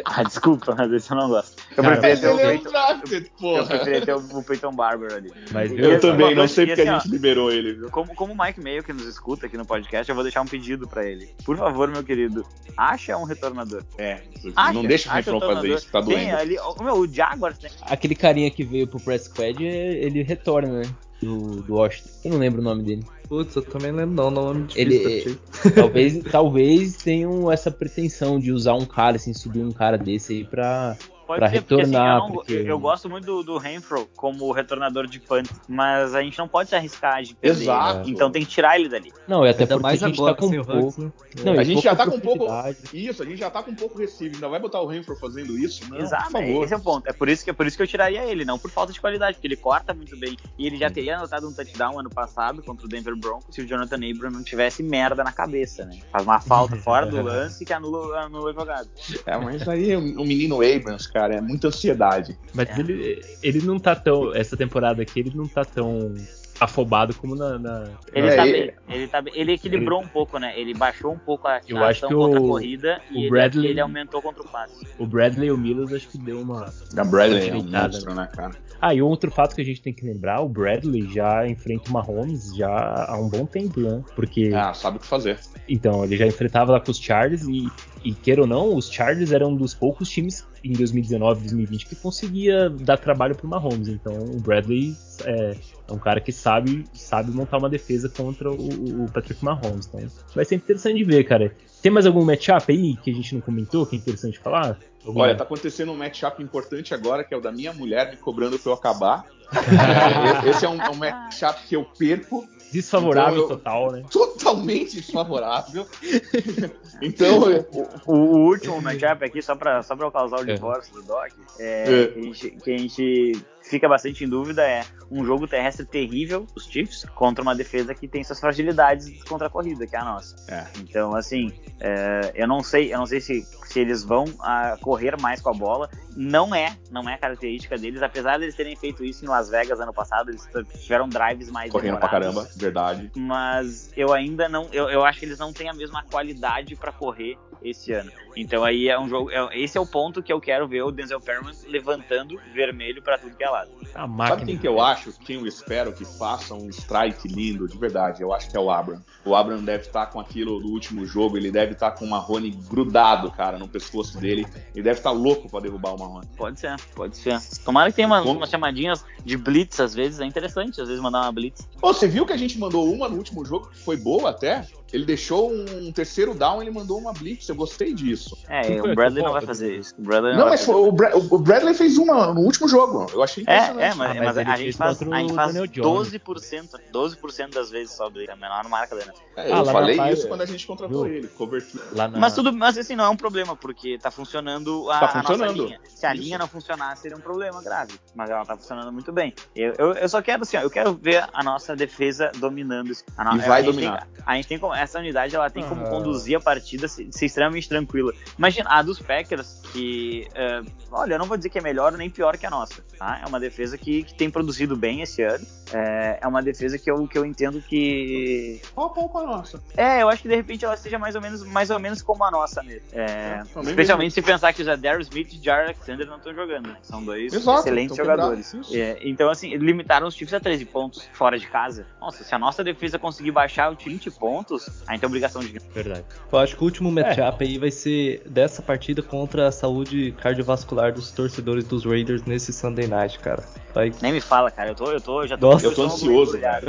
[0.05, 1.63] Ah, desculpa, mas isso eu não gosto.
[1.77, 2.59] Eu Cara, preferia ter o é um
[3.03, 5.33] Peyton, eu preferia ter o, Peyton Barber ali.
[5.51, 7.91] Mas Eu assim, também, não sei porque a assim, gente liberou ele, viu?
[7.91, 10.47] Como, como o Mike Mayo que nos escuta aqui no podcast, eu vou deixar um
[10.47, 11.35] pedido pra ele.
[11.45, 12.47] Por favor, meu querido,
[12.77, 13.83] acha um retornador.
[13.99, 14.23] É,
[14.57, 16.37] Acha, não deixa o Refrão fazer isso, tá Tem doendo.
[16.37, 17.71] ali, o, meu, o Jaguars tem.
[17.83, 20.95] aquele carinha que veio pro Press Squad, é- ele retorna, né?
[21.21, 22.09] Do, do Washington.
[22.25, 23.05] Eu não lembro o nome dele.
[23.29, 25.39] Putz, eu também lembro não, nome Ele- difícil.
[25.55, 25.71] achei.
[25.73, 30.45] Talvez, talvez tenham essa pretensão de usar um cara, assim, subir um cara desse aí
[30.45, 30.97] pra,
[31.33, 31.83] Pode pra ser, retornar.
[31.83, 35.19] Porque, assim, eu, não- porque- eu- eu gosto muito do, do Renfro como retornador de
[35.21, 37.63] punt, mas a gente não pode se arriscar de perder.
[37.63, 38.09] Exato.
[38.11, 39.13] Então tem que tirar ele dali.
[39.29, 41.13] Não, e até Ainda porque mais a gente agora tá com o pouco.
[41.45, 42.47] Não, A gente já tá com um pouco.
[42.93, 44.35] Isso, a gente já tá com um pouco recebido.
[44.37, 45.89] Ainda vai botar o Renfro fazendo isso?
[45.91, 46.65] Não, Exato, por favor.
[46.65, 47.09] esse é o ponto.
[47.09, 49.01] É por isso, que, é por isso que eu tiraria ele, não por falta de
[49.01, 50.37] qualidade, porque ele corta muito bem.
[50.59, 53.67] E ele já teria anotado um touchdown ano passado contra o Denver Broncos se o
[53.67, 55.99] Jonathan Abram não tivesse merda na cabeça, né?
[56.11, 58.89] Faz uma falta fora do lance que anula, anula o jogado.
[59.27, 62.37] É, mas aí o menino Abrams, cara, é muita ansiedade.
[62.55, 62.81] Mas É.
[62.81, 64.35] ele, ele não tá tão.
[64.35, 66.15] Essa temporada aqui, ele não tá tão
[66.61, 67.59] afobado como na.
[67.59, 70.53] na- Ele, É, tá ele- bem, ele, tá bem- ele equilibrou um pouco, né?
[70.59, 73.19] Ele baixou um pouco a Eu a acho que contra o- a corrida o e
[73.23, 74.87] ele, Bradley- ele aumentou contra o passe.
[74.99, 76.73] O Bradley e o Milos acho que deu uma.
[76.97, 78.53] A Bradley é um monstro, né, cara?
[78.81, 81.93] Ah, e outro fato que a gente tem que lembrar, o Bradley já enfrenta o
[81.93, 84.03] Mahomes já há um bom tempo, né?
[84.15, 85.39] Porque, Ah, sabe o que fazer.
[85.69, 87.67] então, ele já enfrentava lá com os Chargers e,
[88.05, 91.97] e queira ou não, os Chargers eram um dos poucos times em 2019, 2020 que
[91.97, 93.89] conseguia dar trabalho pro Mahomes.
[93.89, 95.57] Então, o Bradley é,
[95.89, 99.87] é um cara que sabe, sabe montar uma defesa contra o, o Patrick Mahomes.
[99.87, 100.01] Então,
[100.35, 101.55] vai ser interessante de ver, cara.
[101.83, 104.79] Tem mais algum matchup aí que a gente não comentou, que é interessante falar?
[105.05, 108.59] Olha, tá acontecendo um matchup importante agora, que é o da minha mulher me cobrando
[108.59, 109.27] pra eu acabar.
[110.49, 114.03] Esse é um, é um matchup que eu perco Desfavorável Então, eu- total, né?
[114.11, 115.87] totalmente desfavorável.
[117.03, 117.67] então, eu-
[118.07, 120.55] O, o último matchup aqui, só pra, só pra eu causar o É.
[120.55, 122.07] divórcio do Doc, é, É.
[122.09, 126.47] Que, a gente, que a gente fica bastante em dúvida é um jogo terrestre terrível,
[126.57, 130.05] os Chiefs, contra uma defesa que tem suas fragilidades contra a corrida, que é a
[130.05, 130.37] nossa.
[130.49, 130.65] É.
[130.81, 135.21] Então, assim, é, eu não sei, eu não sei se, se eles vão ah, correr
[135.21, 135.91] mais com a bola.
[136.17, 139.81] Não é, não é característica deles, apesar de eles terem feito isso em Las Vegas
[139.81, 140.49] ano passado, eles
[140.81, 143.11] tiveram drives mais correndo pra caramba, verdade.
[143.17, 144.69] mas eu ainda não.
[144.73, 148.11] Eu, eu acho que eles não têm a mesma qualidade pra correr esse ano.
[148.37, 149.31] Então aí é um jogo.
[149.31, 153.19] é- esse é o ponto que eu quero ver o Denzel Perman levantando vermelho pra
[153.19, 153.71] tudo que é lado.
[153.95, 154.29] A máquina.
[154.39, 158.23] Sabe quem que eu acho, quem eu espero que faça um strike lindo, de verdade?
[158.23, 159.01] Eu acho que é o Abram.
[159.25, 162.51] O Abram deve estar com aquilo do último jogo, ele deve estar com o Marrone
[162.51, 164.47] grudado, cara, no pescoço dele.
[164.75, 166.27] Ele deve estar louco pra derrubar o Marrone.
[166.37, 167.39] Pode ser, pode ser.
[167.65, 168.39] Tomara que tenha uma- Como?
[168.39, 171.69] umas chamadinhas de blitz, às vezes, é interessante, às vezes mandar uma blitz.
[171.81, 174.67] Ô, você viu que a gente mandou uma no último jogo que foi boa até?
[174.93, 178.37] Ele deixou um terceiro down, ele mandou uma blitz, eu gostei disso.
[178.49, 179.95] É, o Bradley não vai fazer isso.
[179.99, 182.69] O Bradley Não, vai mas fazer foi- o, Bra- o Bradley fez uma no último
[182.69, 183.07] jogo.
[183.13, 183.83] Eu achei É, impressionante.
[183.83, 186.13] é, mas, Ah, mas mas a gente faz, a gente faz Daniel Jones.
[186.13, 189.11] 12%, 12% das vezes só blitz, é a menor marca dele.
[189.37, 191.15] É, eu Ah, lá na falei isso quando a gente contratou viu?
[191.15, 191.29] ele.
[191.29, 191.85] Cobertura.
[191.93, 192.09] Na...
[192.09, 195.29] Mas tudo, mas assim, não é um problema, porque tá funcionando a, Tá a nossa
[195.29, 195.65] funcionando.
[195.65, 195.81] linha.
[195.89, 196.23] Se a Isso.
[196.23, 197.95] linha não funcionar, seria um problema grave.
[198.15, 199.35] Mas ela tá funcionando muito bem.
[199.57, 203.05] Eu, eu, eu só quero, assim, ó, eu quero ver a nossa defesa dominando isso.
[203.17, 204.07] A no- E vai a dominar.
[204.07, 205.91] tem- a gente tem como, essa unidade, ela tem como Ah.
[205.91, 208.13] conduzir a partida, ser, ser extremamente tranquila.
[208.39, 210.61] Imagina, a dos Packers, que, é,
[210.91, 213.21] olha, eu não vou dizer que é melhor nem pior que a nossa, tá?
[213.25, 215.45] É uma defesa que, que tem produzido bem esse ano.
[215.75, 219.27] É, é uma defesa que eu, que eu entendo que Pau a pau com a
[219.27, 219.63] nossa.
[219.75, 222.23] é, eu acho que de repente ela seja mais ou menos, mais ou menos como
[222.25, 222.87] a nossa mesmo.
[222.93, 226.67] É, também especialmente se pensar que o Zadar Smith e Jar Alexander não estão jogando.
[226.69, 226.77] né?
[226.83, 228.55] São dois Exato, excelentes estão jogadores.
[228.73, 231.87] É, então, assim, limitaram os Chiefs a 13 pontos fora de casa.
[232.01, 235.49] Nossa, se a nossa defesa conseguir baixar o 20 pontos, a gente tem obrigação de
[235.49, 235.73] ganhar.
[235.73, 236.05] Verdade.
[236.31, 240.93] Eu acho que o último matchup aí vai ser dessa partida contra a saúde cardiovascular
[240.93, 243.43] dos torcedores dos Raiders nesse Sunday Night, cara.
[243.75, 244.71] Vai Nem me fala, cara.
[244.71, 245.51] Eu tô, eu tô, já tô.
[245.51, 245.67] Nossa.
[245.67, 246.67] Eu tô ansioso, cara.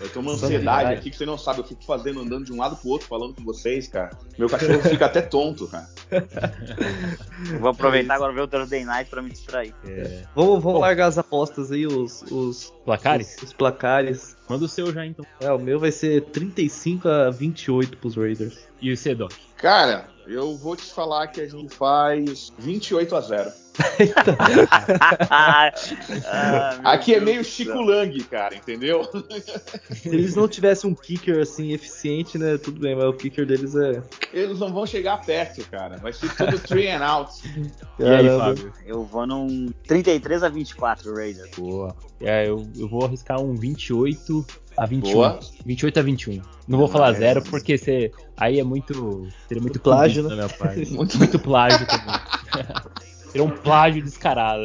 [0.00, 1.60] Eu tô uma ansiedade aqui que você não sabe.
[1.60, 4.10] Eu fico fazendo, andando de um lado pro outro, falando com vocês, cara.
[4.38, 5.88] Meu cachorro fica até tonto, cara.
[7.60, 9.74] Vou aproveitar agora ver o Thursday Night pra me distrair.
[9.86, 10.24] É...
[10.34, 10.80] Vamos, vamos Bom.
[10.80, 13.36] largar as apostas aí, os, os, Placares?
[13.36, 14.36] os, os placares.
[14.50, 15.24] Manda o seu já então.
[15.38, 18.66] É, o meu vai ser 35 a 28 pros Raiders.
[18.82, 19.32] E o Sedoc?
[19.56, 23.52] Cara, eu vou te falar que a gente faz 28 a 0.
[25.30, 25.72] Ah,
[26.80, 27.44] meu Aqui é meio.
[27.44, 29.02] Chico Lang, cara, entendeu?
[29.92, 32.58] Se eles não tivessem um kicker assim eficiente, né?
[32.58, 34.02] Tudo bem, mas o kicker deles é.
[34.32, 35.96] Eles não vão chegar perto, cara.
[35.98, 37.32] Vai ser tudo three and out.
[37.98, 38.28] E aí.
[38.28, 38.72] Fábio?
[38.84, 41.50] Eu vou num 33 a 24, Raiders.
[41.56, 41.94] Boa.
[42.20, 44.46] É, eu, eu vou arriscar um 28
[44.76, 45.12] a 21.
[45.12, 45.40] Boa.
[45.64, 46.42] 28 a 21.
[46.68, 49.28] Não vou falar zero porque você, aí é muito.
[49.48, 50.28] Seria muito Plágio, né?
[50.30, 50.92] da minha parte.
[50.92, 52.20] Muito, muito plágio também.
[53.30, 54.62] seria um plágio descarado.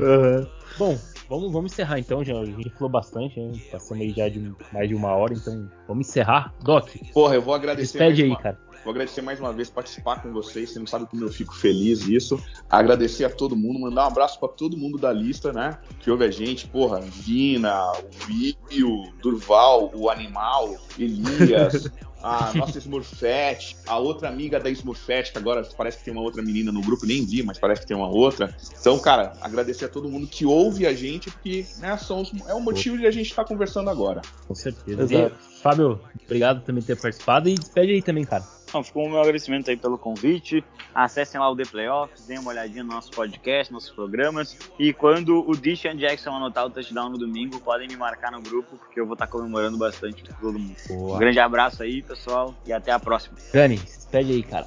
[0.00, 0.46] Aham.
[0.78, 0.98] Bom,
[1.28, 2.24] vamos, vamos encerrar então.
[2.24, 3.52] Já, a gente falou bastante, né?
[3.70, 6.54] Passamos aí já de mais de uma hora, então vamos encerrar.
[6.62, 7.98] Doc, Porra, eu vou agradecer.
[7.98, 8.58] despede mais aí, uma- cara.
[8.84, 10.70] Vou agradecer mais uma vez participar com vocês.
[10.70, 12.42] Você não sabe como eu fico feliz disso.
[12.68, 15.78] Agradecer a todo mundo, mandar um abraço pra todo mundo da lista, né?
[16.00, 21.88] Que ouve a gente, porra, Vina, o Will, Durval, o Animal, Elias,
[22.22, 26.42] a nossa Smurfette, a outra amiga da Smurfette, que agora parece que tem uma outra
[26.42, 28.54] menina no grupo, nem vi, mas parece que tem uma outra.
[28.80, 32.60] Então, cara, agradecer a todo mundo que ouve a gente, porque né, são é o
[32.60, 34.22] motivo de a gente estar tá conversando agora.
[34.46, 35.02] Com certeza.
[35.02, 35.36] Exato.
[35.36, 38.44] E, Fábio, obrigado também por ter participado e despede aí também, cara.
[38.72, 40.64] Então, ficou o meu agradecimento aí pelo convite.
[40.94, 44.56] Acessem lá o The Playoffs, deem uma olhadinha no nosso podcast, nossos programas.
[44.78, 48.78] E quando o Deshaun Jackson anotar o touchdown no domingo, podem me marcar no grupo,
[48.78, 50.74] porque eu vou estar comemorando bastante com todo mundo.
[50.88, 51.16] Boa.
[51.16, 53.36] Um grande abraço aí, pessoal, e até a próxima.
[53.52, 54.66] Dani, pede aí, cara.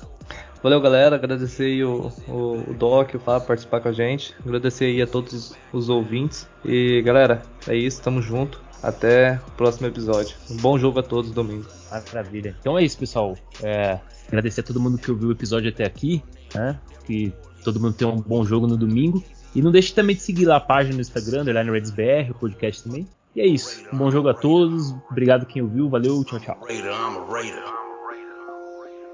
[0.63, 1.15] Valeu, galera.
[1.15, 4.33] Agradecer aí o, o, o Doc, o Fábio, participar com a gente.
[4.43, 6.49] Agradecer aí a todos os ouvintes.
[6.63, 8.01] E, galera, é isso.
[8.01, 8.59] Tamo junto.
[8.81, 10.35] Até o próximo episódio.
[10.49, 11.67] Um bom jogo a todos domingo.
[11.91, 12.55] Maravilha.
[12.59, 13.37] Então é isso, pessoal.
[13.61, 16.23] É, agradecer a todo mundo que ouviu o episódio até aqui.
[16.53, 16.79] Né?
[17.05, 17.31] Que
[17.63, 19.23] todo mundo tenha um bom jogo no domingo.
[19.53, 22.83] E não deixe também de seguir lá a página no Instagram, Underline RedsBR, o podcast
[22.83, 23.07] também.
[23.35, 23.85] E é isso.
[23.91, 24.95] Um bom jogo a todos.
[25.11, 25.89] Obrigado quem ouviu.
[25.89, 26.57] Valeu, tchau, tchau.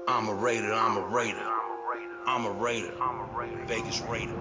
[0.08, 1.46] I'm a Raider, I'm a Raider.
[2.26, 2.92] I'm a Raider.
[3.66, 4.34] Vegas Raider.